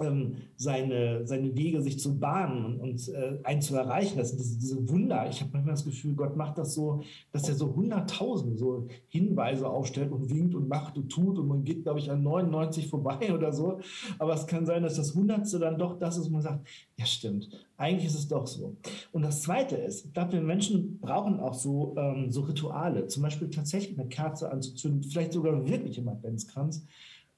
ähm, 0.02 0.38
seine, 0.56 1.26
seine 1.26 1.56
Wege 1.56 1.82
sich 1.82 2.00
zu 2.00 2.20
bahnen 2.20 2.66
und, 2.66 2.82
und 2.82 3.10
äh, 3.10 3.40
einen 3.44 3.62
zu 3.62 3.76
erreichen. 3.76 4.18
Das 4.18 4.30
sind 4.30 4.40
diese, 4.40 4.58
diese 4.58 4.90
Wunder. 4.90 5.28
Ich 5.30 5.42
habe 5.42 5.52
manchmal 5.54 5.76
das 5.76 5.86
Gefühl, 5.86 6.16
Gott 6.16 6.36
macht 6.36 6.58
das 6.58 6.74
so, 6.74 7.02
dass 7.32 7.48
er 7.48 7.56
so 7.56 7.76
hunderttausend 7.76 8.58
so 8.58 8.88
Hinweise 9.08 9.70
aufstellt 9.70 10.12
und 10.12 10.30
winkt 10.30 10.56
und 10.56 10.68
macht 10.68 10.98
und 10.98 11.10
tut 11.10 11.38
und 11.38 11.48
man 11.48 11.64
geht, 11.64 11.84
glaube 11.84 12.00
ich, 12.00 12.12
an 12.12 12.24
99 12.24 12.88
vorbei 12.88 13.34
oder 13.34 13.52
so. 13.54 13.80
Aber 14.18 14.34
es 14.34 14.48
kann 14.48 14.66
sein, 14.66 14.84
dass 14.84 14.96
das 14.96 15.16
Hundertste 15.16 15.60
dann 15.60 15.78
doch 15.78 15.98
das 15.98 16.18
ist, 16.18 16.30
wo 16.30 16.34
man 16.34 16.42
sagt, 16.42 16.68
ja 16.98 17.06
stimmt, 17.06 17.50
eigentlich 17.78 18.08
ist 18.08 18.16
es 18.16 18.28
doch 18.28 18.46
so. 18.46 18.76
Und 19.12 19.22
das 19.24 19.42
Zweite 19.42 19.76
ist, 19.78 20.06
ich 20.06 20.14
glaube, 20.14 20.34
wir 20.34 20.42
Menschen 20.42 21.00
brauchen 21.00 21.40
auch 21.40 21.54
so, 21.54 21.96
ähm, 21.98 22.32
so 22.32 22.42
Rituale, 22.42 23.08
zum 23.08 23.24
Beispiel 23.24 23.50
tatsächlich 23.50 23.98
eine 23.98 24.10
Kerze 24.10 24.52
anzuzünden, 24.52 25.04
vielleicht 25.04 25.34
sogar 25.34 25.68
wirklich 25.68 25.98
im 25.98 26.10
Adventskranz, 26.10 26.86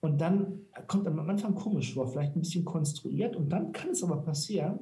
und 0.01 0.19
dann 0.19 0.61
kommt 0.87 1.07
am 1.07 1.19
Anfang 1.19 1.53
komisch 1.53 1.93
vor, 1.93 2.07
vielleicht 2.07 2.35
ein 2.35 2.41
bisschen 2.41 2.65
konstruiert. 2.65 3.35
Und 3.35 3.49
dann 3.49 3.71
kann 3.71 3.91
es 3.91 4.03
aber 4.03 4.17
passieren, 4.17 4.79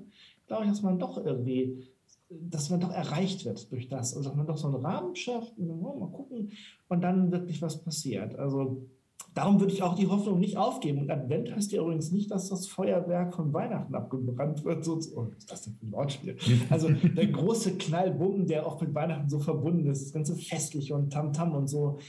glaube 0.47 0.63
ich, 0.63 0.69
dass 0.69 0.81
man 0.81 0.97
doch 0.97 1.23
irgendwie, 1.23 1.83
dass 2.29 2.69
man 2.69 2.79
doch 2.79 2.91
erreicht 2.91 3.45
wird 3.45 3.69
durch 3.71 3.89
das. 3.89 4.15
Also 4.15 4.29
dass 4.29 4.37
man 4.37 4.47
doch 4.47 4.57
so 4.57 4.67
einen 4.67 4.83
Rahmen 4.83 5.15
schafft 5.17 5.57
und 5.57 5.67
dann, 5.67 5.81
mal 5.81 6.11
gucken 6.11 6.51
und 6.87 7.01
dann 7.01 7.31
wirklich 7.33 7.61
was 7.61 7.83
passiert. 7.83 8.39
Also 8.39 8.87
darum 9.33 9.59
würde 9.59 9.73
ich 9.73 9.83
auch 9.83 9.95
die 9.95 10.07
Hoffnung 10.07 10.39
nicht 10.39 10.55
aufgeben. 10.55 10.99
Und 10.99 11.11
Advent 11.11 11.53
heißt 11.53 11.73
ja 11.73 11.81
übrigens 11.81 12.13
nicht, 12.13 12.31
dass 12.31 12.47
das 12.47 12.67
Feuerwerk 12.67 13.35
von 13.35 13.53
Weihnachten 13.53 13.93
abgebrannt 13.95 14.63
wird. 14.63 14.85
So, 14.85 15.01
oh, 15.15 15.27
was 15.27 15.37
ist 15.37 15.51
das 15.51 15.61
denn 15.63 15.75
für 15.75 15.85
ein 15.85 15.91
Wortspiel? 15.91 16.37
Also 16.69 16.89
der 16.89 17.27
große 17.27 17.77
Knallbumm, 17.77 18.47
der 18.47 18.65
auch 18.65 18.79
mit 18.79 18.95
Weihnachten 18.95 19.27
so 19.27 19.39
verbunden 19.39 19.85
ist, 19.89 20.05
das 20.05 20.13
ganze 20.13 20.37
Festliche 20.37 20.95
und 20.95 21.11
Tamtam 21.11 21.49
-Tam 21.49 21.57
und 21.57 21.67
so 21.67 21.99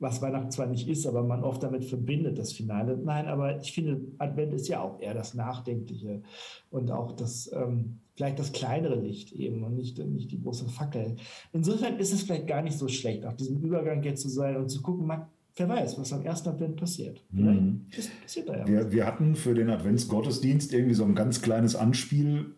was 0.00 0.22
Weihnachten 0.22 0.50
zwar 0.50 0.66
nicht 0.66 0.88
ist, 0.88 1.06
aber 1.06 1.22
man 1.22 1.44
oft 1.44 1.62
damit 1.62 1.84
verbindet, 1.84 2.38
das 2.38 2.52
Finale. 2.52 2.96
Nein, 2.96 3.28
aber 3.28 3.60
ich 3.60 3.72
finde, 3.72 4.00
Advent 4.18 4.54
ist 4.54 4.66
ja 4.66 4.80
auch 4.80 5.00
eher 5.00 5.14
das 5.14 5.34
Nachdenkliche 5.34 6.22
und 6.70 6.90
auch 6.90 7.12
das, 7.12 7.50
ähm, 7.52 8.00
vielleicht 8.16 8.38
das 8.38 8.52
kleinere 8.52 8.98
Licht 8.98 9.32
eben 9.32 9.62
und 9.62 9.76
nicht, 9.76 9.98
nicht 9.98 10.32
die 10.32 10.40
große 10.40 10.68
Fackel. 10.68 11.16
Insofern 11.52 11.98
ist 11.98 12.12
es 12.12 12.22
vielleicht 12.22 12.46
gar 12.46 12.62
nicht 12.62 12.78
so 12.78 12.88
schlecht, 12.88 13.26
auf 13.26 13.36
diesem 13.36 13.60
Übergang 13.60 14.02
jetzt 14.02 14.22
zu 14.22 14.30
sein 14.30 14.56
und 14.56 14.70
zu 14.70 14.80
gucken, 14.80 15.06
man, 15.06 15.26
wer 15.54 15.68
weiß, 15.68 15.98
was 15.98 16.14
am 16.14 16.22
ersten 16.22 16.48
Advent 16.48 16.76
passiert. 16.76 17.22
Vielleicht 17.30 17.60
mhm. 17.60 17.86
passiert 18.22 18.48
da 18.48 18.58
ja 18.58 18.66
wir, 18.66 18.92
wir 18.92 19.06
hatten 19.06 19.34
für 19.34 19.54
den 19.54 19.68
Adventsgottesdienst 19.68 20.72
irgendwie 20.72 20.94
so 20.94 21.04
ein 21.04 21.14
ganz 21.14 21.42
kleines 21.42 21.76
Anspiel 21.76 22.54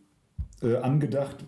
äh, 0.62 0.76
angedacht, 0.76 1.44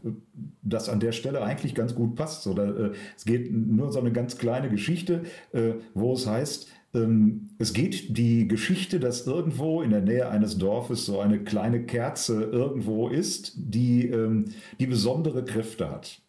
das 0.62 0.88
an 0.88 1.00
der 1.00 1.12
Stelle 1.12 1.42
eigentlich 1.42 1.74
ganz 1.74 1.94
gut 1.94 2.16
passt. 2.16 2.42
So, 2.42 2.55
da, 2.55 2.64
äh, 2.64 2.92
es 3.16 3.24
geht 3.24 3.53
nur 3.53 3.92
so 3.92 4.00
eine 4.00 4.12
ganz 4.12 4.38
kleine 4.38 4.70
Geschichte, 4.70 5.22
äh, 5.53 5.74
wo 5.94 6.14
es 6.14 6.27
heißt, 6.27 6.68
ähm, 6.94 7.50
es 7.59 7.72
geht 7.72 8.16
die 8.16 8.48
Geschichte, 8.48 9.00
dass 9.00 9.27
irgendwo 9.27 9.83
in 9.83 9.90
der 9.90 10.00
Nähe 10.00 10.29
eines 10.29 10.59
Dorfes 10.59 11.07
so 11.07 11.20
eine 11.20 11.40
kleine 11.42 11.85
Kerze 11.85 12.44
irgendwo 12.44 13.09
ist, 13.09 13.53
die, 13.57 14.09
ähm, 14.09 14.46
die 14.81 14.87
besondere 14.87 15.44
Kräfte 15.44 15.90
hat. 15.90 16.23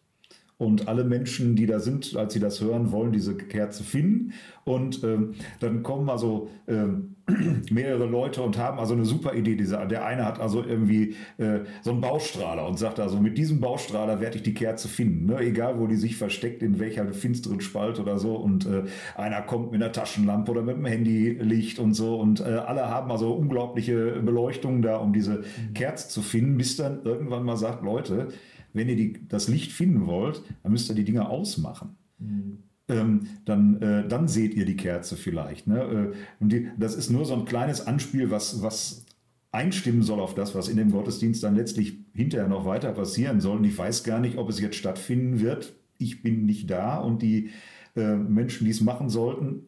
Und 0.58 0.88
alle 0.88 1.04
Menschen, 1.04 1.54
die 1.54 1.66
da 1.66 1.80
sind, 1.80 2.16
als 2.16 2.32
sie 2.32 2.40
das 2.40 2.62
hören, 2.62 2.90
wollen 2.90 3.12
diese 3.12 3.36
Kerze 3.36 3.84
finden. 3.84 4.32
Und 4.64 5.04
ähm, 5.04 5.34
dann 5.60 5.82
kommen 5.82 6.08
also 6.08 6.48
ähm, 6.66 7.16
mehrere 7.70 8.06
Leute 8.06 8.40
und 8.40 8.56
haben 8.56 8.78
also 8.78 8.94
eine 8.94 9.04
super 9.04 9.34
Idee. 9.34 9.54
Dieser, 9.54 9.84
der 9.84 10.06
eine 10.06 10.24
hat 10.24 10.40
also 10.40 10.64
irgendwie 10.64 11.14
äh, 11.36 11.60
so 11.82 11.90
einen 11.90 12.00
Baustrahler 12.00 12.66
und 12.66 12.78
sagt 12.78 13.00
also, 13.00 13.20
mit 13.20 13.36
diesem 13.36 13.60
Baustrahler 13.60 14.20
werde 14.22 14.36
ich 14.36 14.44
die 14.44 14.54
Kerze 14.54 14.88
finden. 14.88 15.26
Ne? 15.26 15.40
Egal, 15.40 15.78
wo 15.78 15.86
die 15.86 15.96
sich 15.96 16.16
versteckt, 16.16 16.62
in 16.62 16.78
welcher 16.78 17.06
finsteren 17.12 17.60
Spalt 17.60 18.00
oder 18.00 18.18
so. 18.18 18.34
Und 18.36 18.64
äh, 18.64 18.84
einer 19.14 19.42
kommt 19.42 19.72
mit 19.72 19.82
einer 19.82 19.92
Taschenlampe 19.92 20.52
oder 20.52 20.62
mit 20.62 20.76
einem 20.76 20.86
Handylicht 20.86 21.78
und 21.78 21.92
so. 21.92 22.18
Und 22.18 22.40
äh, 22.40 22.44
alle 22.44 22.88
haben 22.88 23.10
also 23.10 23.30
unglaubliche 23.34 24.22
Beleuchtungen 24.22 24.80
da, 24.80 24.96
um 24.96 25.12
diese 25.12 25.38
mhm. 25.38 25.74
Kerze 25.74 26.08
zu 26.08 26.22
finden, 26.22 26.56
bis 26.56 26.76
dann 26.76 27.02
irgendwann 27.04 27.44
mal 27.44 27.58
sagt, 27.58 27.84
Leute, 27.84 28.28
wenn 28.76 28.88
ihr 28.88 28.96
die, 28.96 29.26
das 29.28 29.48
Licht 29.48 29.72
finden 29.72 30.06
wollt, 30.06 30.42
dann 30.62 30.72
müsst 30.72 30.88
ihr 30.88 30.94
die 30.94 31.04
Dinger 31.04 31.30
ausmachen. 31.30 31.96
Mhm. 32.18 32.58
Ähm, 32.88 33.26
dann, 33.44 33.82
äh, 33.82 34.06
dann 34.06 34.28
seht 34.28 34.54
ihr 34.54 34.64
die 34.64 34.76
Kerze 34.76 35.16
vielleicht. 35.16 35.66
Ne? 35.66 35.80
Äh, 35.80 36.16
und 36.38 36.52
die, 36.52 36.68
das 36.78 36.94
ist 36.94 37.10
nur 37.10 37.24
so 37.24 37.34
ein 37.34 37.44
kleines 37.44 37.86
Anspiel, 37.86 38.30
was, 38.30 38.62
was 38.62 39.04
einstimmen 39.50 40.02
soll 40.02 40.20
auf 40.20 40.34
das, 40.34 40.54
was 40.54 40.68
in 40.68 40.76
dem 40.76 40.92
Gottesdienst 40.92 41.42
dann 41.42 41.56
letztlich 41.56 41.96
hinterher 42.12 42.48
noch 42.48 42.64
weiter 42.64 42.92
passieren 42.92 43.40
soll. 43.40 43.56
Und 43.56 43.64
ich 43.64 43.76
weiß 43.76 44.04
gar 44.04 44.20
nicht, 44.20 44.36
ob 44.36 44.48
es 44.50 44.60
jetzt 44.60 44.76
stattfinden 44.76 45.40
wird. 45.40 45.74
Ich 45.98 46.22
bin 46.22 46.44
nicht 46.46 46.70
da 46.70 46.98
und 46.98 47.22
die 47.22 47.50
äh, 47.96 48.14
Menschen, 48.14 48.66
die 48.66 48.70
es 48.70 48.82
machen 48.82 49.08
sollten, 49.08 49.62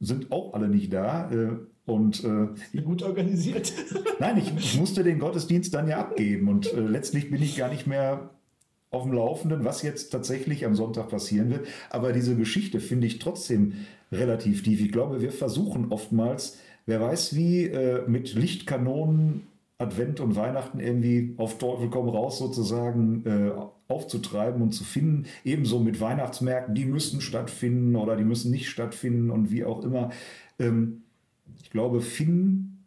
sind 0.00 0.32
auch 0.32 0.54
alle 0.54 0.68
nicht 0.68 0.92
da. 0.92 1.30
Äh, 1.30 1.56
und 1.84 2.22
äh, 2.22 2.80
gut 2.80 3.02
organisiert. 3.02 3.72
Nein, 4.20 4.38
ich, 4.38 4.52
ich, 4.56 4.78
musste 4.78 5.02
den 5.02 5.18
Gottesdienst 5.18 5.74
dann 5.74 5.88
ja 5.88 5.98
abgeben 5.98 6.48
und 6.48 6.72
äh, 6.72 6.80
letztlich 6.80 7.30
bin 7.30 7.42
ich 7.42 7.56
gar 7.56 7.68
nicht 7.68 7.88
mehr 7.88 8.30
auf 8.92 9.04
dem 9.04 9.12
Laufenden, 9.12 9.64
was 9.64 9.82
jetzt 9.82 10.10
tatsächlich 10.10 10.64
am 10.64 10.74
Sonntag 10.74 11.08
passieren 11.08 11.50
wird. 11.50 11.66
Aber 11.90 12.12
diese 12.12 12.36
Geschichte 12.36 12.78
finde 12.78 13.06
ich 13.06 13.18
trotzdem 13.18 13.72
relativ 14.12 14.62
tief. 14.62 14.80
Ich 14.80 14.92
glaube, 14.92 15.22
wir 15.22 15.32
versuchen 15.32 15.90
oftmals, 15.90 16.58
wer 16.86 17.00
weiß 17.00 17.34
wie, 17.34 17.64
äh, 17.64 18.06
mit 18.06 18.34
Lichtkanonen 18.34 19.46
Advent 19.78 20.20
und 20.20 20.36
Weihnachten 20.36 20.78
irgendwie 20.78 21.34
auf 21.38 21.58
Teufel 21.58 21.90
komm 21.90 22.08
raus 22.08 22.38
sozusagen 22.38 23.24
äh, 23.26 23.52
aufzutreiben 23.88 24.62
und 24.62 24.72
zu 24.72 24.84
finden. 24.84 25.24
Ebenso 25.44 25.80
mit 25.80 26.00
Weihnachtsmärkten, 26.00 26.74
die 26.74 26.84
müssen 26.84 27.20
stattfinden 27.20 27.96
oder 27.96 28.14
die 28.16 28.24
müssen 28.24 28.50
nicht 28.50 28.68
stattfinden 28.68 29.30
und 29.30 29.50
wie 29.50 29.64
auch 29.64 29.82
immer. 29.82 30.10
Ähm, 30.58 31.02
ich 31.62 31.70
glaube, 31.70 32.02
finden 32.02 32.84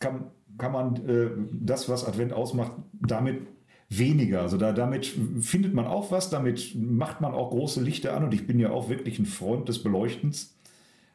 kann, 0.00 0.26
kann 0.58 0.72
man 0.72 1.08
äh, 1.08 1.30
das, 1.52 1.88
was 1.88 2.04
Advent 2.04 2.32
ausmacht, 2.32 2.72
damit 2.92 3.46
weniger. 3.90 4.40
Also 4.40 4.56
da, 4.56 4.72
damit 4.72 5.06
findet 5.40 5.74
man 5.74 5.86
auch 5.86 6.10
was, 6.10 6.30
damit 6.30 6.74
macht 6.74 7.20
man 7.20 7.34
auch 7.34 7.50
große 7.50 7.82
Lichter 7.82 8.16
an 8.16 8.24
und 8.24 8.32
ich 8.32 8.46
bin 8.46 8.58
ja 8.58 8.70
auch 8.70 8.88
wirklich 8.88 9.18
ein 9.18 9.26
Freund 9.26 9.68
des 9.68 9.82
Beleuchtens. 9.82 10.56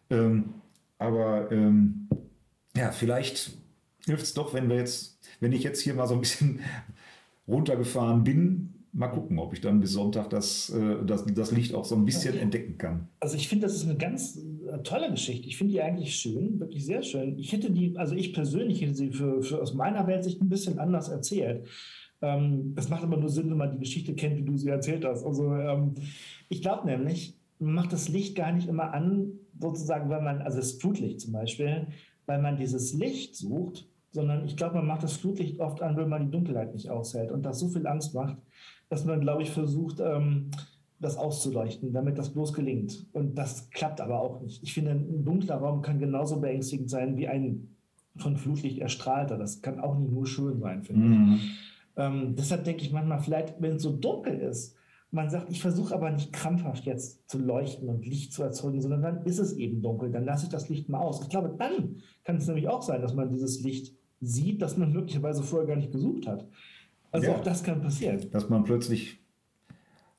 Ähm, 0.10 0.56
aber 1.00 1.52
ähm, 1.52 2.10
ja, 2.76 2.92
vielleicht 2.92 3.58
hilft 4.06 4.24
es 4.24 4.34
doch, 4.34 4.54
wenn 4.54 4.70
wir 4.70 4.76
jetzt, 4.76 5.20
wenn 5.40 5.54
ich 5.54 5.64
jetzt 5.64 5.82
hier 5.82 5.94
mal 5.94 6.08
so 6.08 6.14
ein 6.14 6.20
bisschen 6.20 6.60
runtergefahren 7.48 8.24
bin, 8.24 8.74
mal 8.92 9.08
gucken, 9.08 9.40
ob 9.40 9.54
ich 9.54 9.62
dann 9.62 9.80
bis 9.80 9.92
Sonntag 9.92 10.30
das, 10.30 10.70
äh, 10.70 11.06
das, 11.06 11.26
das 11.26 11.52
Licht 11.52 11.74
auch 11.74 11.86
so 11.86 11.96
ein 11.96 12.06
bisschen 12.06 12.38
entdecken 12.38 12.78
kann. 12.78 13.08
Also 13.20 13.36
ich 13.36 13.48
finde, 13.48 13.68
das 13.68 13.76
ist 13.76 13.86
eine 13.86 13.98
ganz 13.98 14.38
äh, 14.38 14.80
tolle 14.84 15.12
Geschichte. 15.12 15.48
Ich 15.48 15.58
finde 15.58 15.74
die 15.74 15.82
eigentlich 15.82 16.16
schön, 16.16 16.60
wirklich 16.60 16.86
sehr 16.86 17.04
schön. 17.04 17.38
Ich 17.38 17.52
hätte 17.52 17.72
die, 17.72 17.98
also 17.98 18.16
ich 18.16 18.34
persönlich 18.34 18.82
hätte 18.82 18.96
sie 18.96 19.12
für, 19.12 19.42
für 19.42 19.62
aus 19.62 19.74
meiner 19.74 20.08
Weltsicht 20.08 20.42
ein 20.42 20.50
bisschen 20.50 20.80
anders 20.80 21.10
erzählt. 21.10 21.68
Ähm, 22.22 22.74
das 22.76 22.90
macht 22.90 23.04
aber 23.04 23.18
nur 23.18 23.30
Sinn, 23.30 23.50
wenn 23.50 23.58
man 23.58 23.72
die 23.72 23.80
Geschichte 23.80 24.14
kennt, 24.16 24.38
wie 24.38 24.44
du 24.44 24.58
sie 24.58 24.70
erzählt 24.70 25.06
hast. 25.06 25.26
Also 25.26 25.54
ähm, 25.56 25.94
ich 26.50 26.62
glaube 26.62 26.88
nämlich, 26.88 27.38
man 27.60 27.74
macht 27.74 27.94
das 27.94 28.10
Licht 28.10 28.36
gar 28.36 28.52
nicht 28.52 28.68
immer 28.68 28.94
an, 28.94 29.32
sozusagen, 29.60 30.10
weil 30.10 30.22
man, 30.22 30.42
also 30.42 30.58
das 30.58 30.74
Flutlicht 30.74 31.22
zum 31.22 31.34
Beispiel, 31.34 31.88
weil 32.26 32.42
man 32.42 32.58
dieses 32.58 32.94
Licht 32.94 33.36
sucht, 33.36 33.88
sondern 34.12 34.46
ich 34.46 34.58
glaube, 34.58 34.76
man 34.76 34.88
macht 34.88 35.04
das 35.04 35.18
Flutlicht 35.18 35.60
oft 35.60 35.82
an, 35.82 35.96
weil 35.98 36.08
man 36.08 36.26
die 36.26 36.32
Dunkelheit 36.32 36.74
nicht 36.74 36.90
aushält 36.90 37.32
und 37.32 37.44
das 37.44 37.60
so 37.60 37.70
viel 37.70 37.86
Angst 37.86 38.14
macht, 38.14 38.38
dass 38.90 39.06
man, 39.06 39.22
glaube 39.22 39.44
ich, 39.44 39.52
versucht, 39.52 40.00
ähm, 40.00 40.52
das 41.00 41.18
auszuleuchten, 41.18 41.92
damit 41.92 42.18
das 42.18 42.34
bloß 42.34 42.54
gelingt. 42.54 43.06
Und 43.14 43.36
das 43.36 43.70
klappt 43.70 44.00
aber 44.00 44.22
auch 44.22 44.42
nicht. 44.42 44.64
Ich 44.64 44.74
finde, 44.74 44.92
ein 44.92 45.26
dunkler 45.26 45.58
Raum 45.58 45.82
kann 45.82 46.00
genauso 46.00 46.40
beängstigend 46.40 46.90
sein 46.90 47.18
wie 47.18 47.28
ein 47.28 47.76
von 48.18 48.38
Flutlicht 48.38 48.80
erstrahlter. 48.80 49.38
Das 49.38 49.62
kann 49.62 49.80
auch 49.80 49.98
nicht 49.98 50.12
nur 50.12 50.26
schön 50.26 50.60
sein, 50.60 50.84
finde 50.84 51.06
mhm. 51.06 51.34
ich. 51.34 51.75
Ähm, 51.98 52.36
deshalb 52.36 52.64
denke 52.64 52.84
ich 52.84 52.92
manchmal, 52.92 53.20
vielleicht, 53.20 53.62
wenn 53.62 53.76
es 53.76 53.84
so 53.84 53.92
dunkel 53.92 54.40
ist, 54.40 54.76
man 55.12 55.30
sagt, 55.30 55.50
ich 55.50 55.62
versuche 55.62 55.96
aber 55.96 56.12
nicht 56.12 56.34
krampfhaft 56.34 56.86
jetzt 56.86 57.30
zu 57.30 57.40
leuchten 57.40 57.88
und 57.88 58.06
Licht 58.06 58.34
zu 58.34 58.44
erzeugen, 58.44 58.82
sondern 58.82 59.02
dann 59.02 59.22
ist 59.24 59.40
es 59.40 59.54
eben 59.54 59.82
dunkel, 59.82 60.12
dann 60.12 60.26
lasse 60.26 60.46
ich 60.46 60.52
das 60.52 60.68
Licht 60.68 60.90
mal 60.90 61.00
aus. 61.00 61.22
Ich 61.22 61.30
glaube, 61.30 61.56
dann 61.58 62.02
kann 62.24 62.38
es 62.38 62.48
nämlich 62.48 62.68
auch 62.68 62.82
sein, 62.82 63.02
dass 63.02 63.14
man 63.14 63.30
dieses 63.30 63.62
Licht 63.62 63.96
sieht, 64.20 64.62
das 64.62 64.78
man 64.78 64.92
möglicherweise 64.92 65.42
vorher 65.44 65.68
gar 65.68 65.78
nicht 65.78 65.92
gesucht 65.92 66.28
hat. 66.28 66.48
Also 67.12 67.28
ja, 67.28 67.36
auch 67.36 67.44
das 67.44 67.64
kann 67.64 67.82
passieren. 67.82 68.30
Dass 68.32 68.50
man 68.50 68.64
plötzlich 68.66 69.20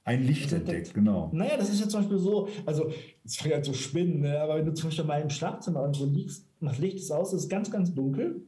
ein 0.05 0.25
Licht 0.25 0.45
also 0.45 0.57
entdeckt, 0.57 0.95
genau. 0.95 1.31
Naja, 1.33 1.57
das 1.59 1.69
ist 1.69 1.81
ja 1.81 1.89
zum 1.89 2.01
Beispiel 2.01 2.19
so, 2.19 2.49
also 2.65 2.91
es 3.25 3.37
fängt 3.37 3.55
halt 3.55 3.65
so 3.65 3.75
spinnen, 3.75 4.21
ne? 4.21 4.41
aber 4.41 4.57
wenn 4.57 4.65
du 4.65 4.73
zum 4.73 4.89
Beispiel 4.89 5.05
mal 5.05 5.21
im 5.21 5.31
Schlafzimmer 5.31 5.93
so 5.93 6.07
liegst, 6.07 6.47
das 6.61 6.79
Licht 6.79 6.99
ist 6.99 7.11
aus, 7.11 7.33
es 7.33 7.43
ist 7.43 7.49
ganz, 7.51 7.71
ganz 7.71 7.93
dunkel 7.93 8.47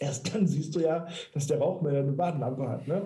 Erst 0.00 0.32
dann 0.32 0.46
siehst 0.46 0.76
du 0.76 0.80
ja, 0.80 1.08
dass 1.34 1.48
der 1.48 1.58
Rauchmelder 1.58 2.00
eine 2.00 2.12
Badenlampe 2.12 2.68
hat. 2.68 2.86
Ne? 2.86 3.02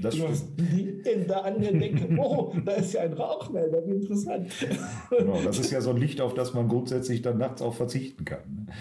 Das 0.00 0.16
du 0.16 0.26
hast 0.26 0.46
die 0.56 1.02
da 1.26 1.40
an 1.40 1.60
der 1.60 1.72
Decke. 1.72 2.08
Oh, 2.18 2.52
da 2.64 2.72
ist 2.72 2.94
ja 2.94 3.02
ein 3.02 3.12
Rauchmelder, 3.12 3.86
wie 3.86 3.92
interessant. 3.92 4.50
Genau, 5.10 5.38
das 5.44 5.58
ist 5.58 5.70
ja 5.70 5.80
so 5.80 5.90
ein 5.90 5.98
Licht, 5.98 6.20
auf 6.20 6.34
das 6.34 6.54
man 6.54 6.68
grundsätzlich 6.68 7.22
dann 7.22 7.38
nachts 7.38 7.60
auch 7.60 7.74
verzichten 7.74 8.24
kann. 8.24 8.66
Ne? 8.66 8.72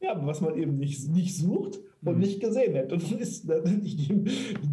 Ja, 0.00 0.12
aber 0.12 0.26
was 0.26 0.40
man 0.40 0.56
eben 0.56 0.78
nicht, 0.78 1.08
nicht 1.10 1.36
sucht 1.36 1.80
und 2.04 2.14
mhm. 2.14 2.20
nicht 2.20 2.40
gesehen 2.40 2.76
hat. 2.76 2.92
Und 2.92 3.10
dann 3.10 3.18
ist 3.18 3.48
ich 3.84 4.08
nehme 4.08 4.24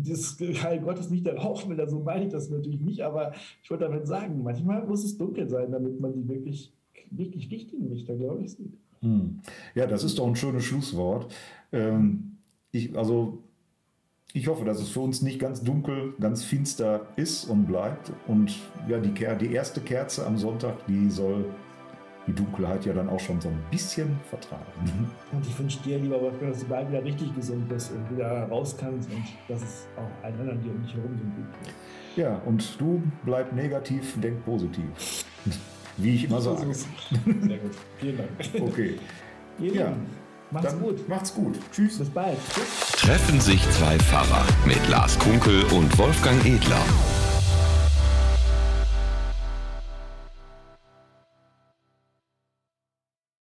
das 0.08 0.38
Heil 0.63 0.80
Gottes 0.80 1.10
nicht 1.10 1.25
der 1.25 1.38
Rauchmelder, 1.38 1.89
so 1.89 1.99
meine 1.99 2.25
ich 2.25 2.32
das 2.32 2.49
natürlich 2.49 2.80
nicht, 2.80 3.01
aber 3.01 3.34
ich 3.63 3.69
wollte 3.69 3.86
damit 3.86 4.08
sagen, 4.08 4.43
manchmal 4.43 4.86
muss 4.86 5.04
es 5.04 5.17
dunkel 5.17 5.49
sein, 5.49 5.71
damit 5.71 5.99
man 5.99 6.13
die 6.13 6.28
wirklich, 6.28 6.71
wirklich 7.10 7.49
wichtigen 7.49 7.89
Lichter, 7.89 8.15
glaube 8.15 8.43
ich, 8.43 8.51
sieht. 8.51 8.78
Hm. 9.01 9.41
Ja, 9.73 9.88
das 9.88 10.03
ist 10.03 10.19
doch 10.19 10.27
ein 10.27 10.36
schönes 10.36 10.63
Schlusswort. 10.63 11.34
Ähm, 11.71 12.38
ich, 12.71 12.97
also, 12.97 13.43
ich 14.34 14.47
hoffe, 14.47 14.65
dass 14.65 14.81
es 14.81 14.89
für 14.89 14.99
uns 14.99 15.21
nicht 15.21 15.39
ganz 15.39 15.63
dunkel, 15.63 16.13
ganz 16.19 16.43
finster 16.43 17.08
ist 17.15 17.45
und 17.45 17.65
bleibt. 17.65 18.12
Und 18.27 18.55
ja, 18.88 18.99
die, 18.99 19.13
die 19.13 19.53
erste 19.53 19.81
Kerze 19.81 20.25
am 20.25 20.38
Sonntag, 20.38 20.86
die 20.88 21.10
soll 21.10 21.45
die 22.27 22.34
Dunkelheit 22.34 22.86
ja 22.86 22.93
dann 22.93 23.10
auch 23.10 23.19
schon 23.19 23.39
so 23.39 23.49
ein 23.49 23.60
bisschen 23.69 24.19
vertragen. 24.29 25.12
Und 25.31 25.45
ich 25.45 25.58
wünsche 25.60 25.79
dir, 25.84 25.99
lieber 25.99 26.19
Wolfgang, 26.19 26.51
dass 26.51 26.62
du 26.62 26.67
bald 26.67 26.89
wieder 26.89 27.03
richtig 27.03 27.34
gesund 27.36 27.69
bist 27.69 27.91
und 27.91 28.10
wieder 28.10 28.47
raus 28.49 28.75
kannst 28.79 29.10
und 29.12 29.23
dass 29.47 29.62
es 29.62 29.88
auch 29.95 30.23
allen 30.23 30.39
anderen, 30.39 30.62
die 30.63 30.69
um 30.69 30.81
dich 30.81 30.93
herum 30.95 31.17
sind, 31.17 31.36
gut 31.36 31.45
geht. 31.63 31.73
Ja, 32.15 32.41
und 32.45 32.81
du 32.81 33.03
bleib 33.25 33.53
negativ, 33.53 34.19
denk 34.19 34.43
positiv. 34.43 35.25
Wie 35.97 36.15
ich 36.15 36.25
immer 36.25 36.41
sage. 36.41 36.73
Sehr 36.73 37.58
gut. 37.58 37.71
Vielen 37.99 38.17
Dank. 38.17 38.29
Okay. 38.62 38.95
ja. 39.60 39.93
Macht's 40.51 40.71
Dann 40.71 40.81
gut. 40.81 41.10
Macht's 41.10 41.34
gut. 41.34 41.60
Tschüss. 41.71 41.97
Bis 41.97 42.10
bald. 42.10 42.38
Tschüss. 42.53 42.91
Treffen 43.01 43.41
sich 43.41 43.62
zwei 43.71 43.97
Pfarrer 43.97 44.45
mit 44.65 44.88
Lars 44.89 45.17
Kunkel 45.17 45.63
und 45.71 45.97
Wolfgang 45.97 46.43
Edler. 46.45 46.84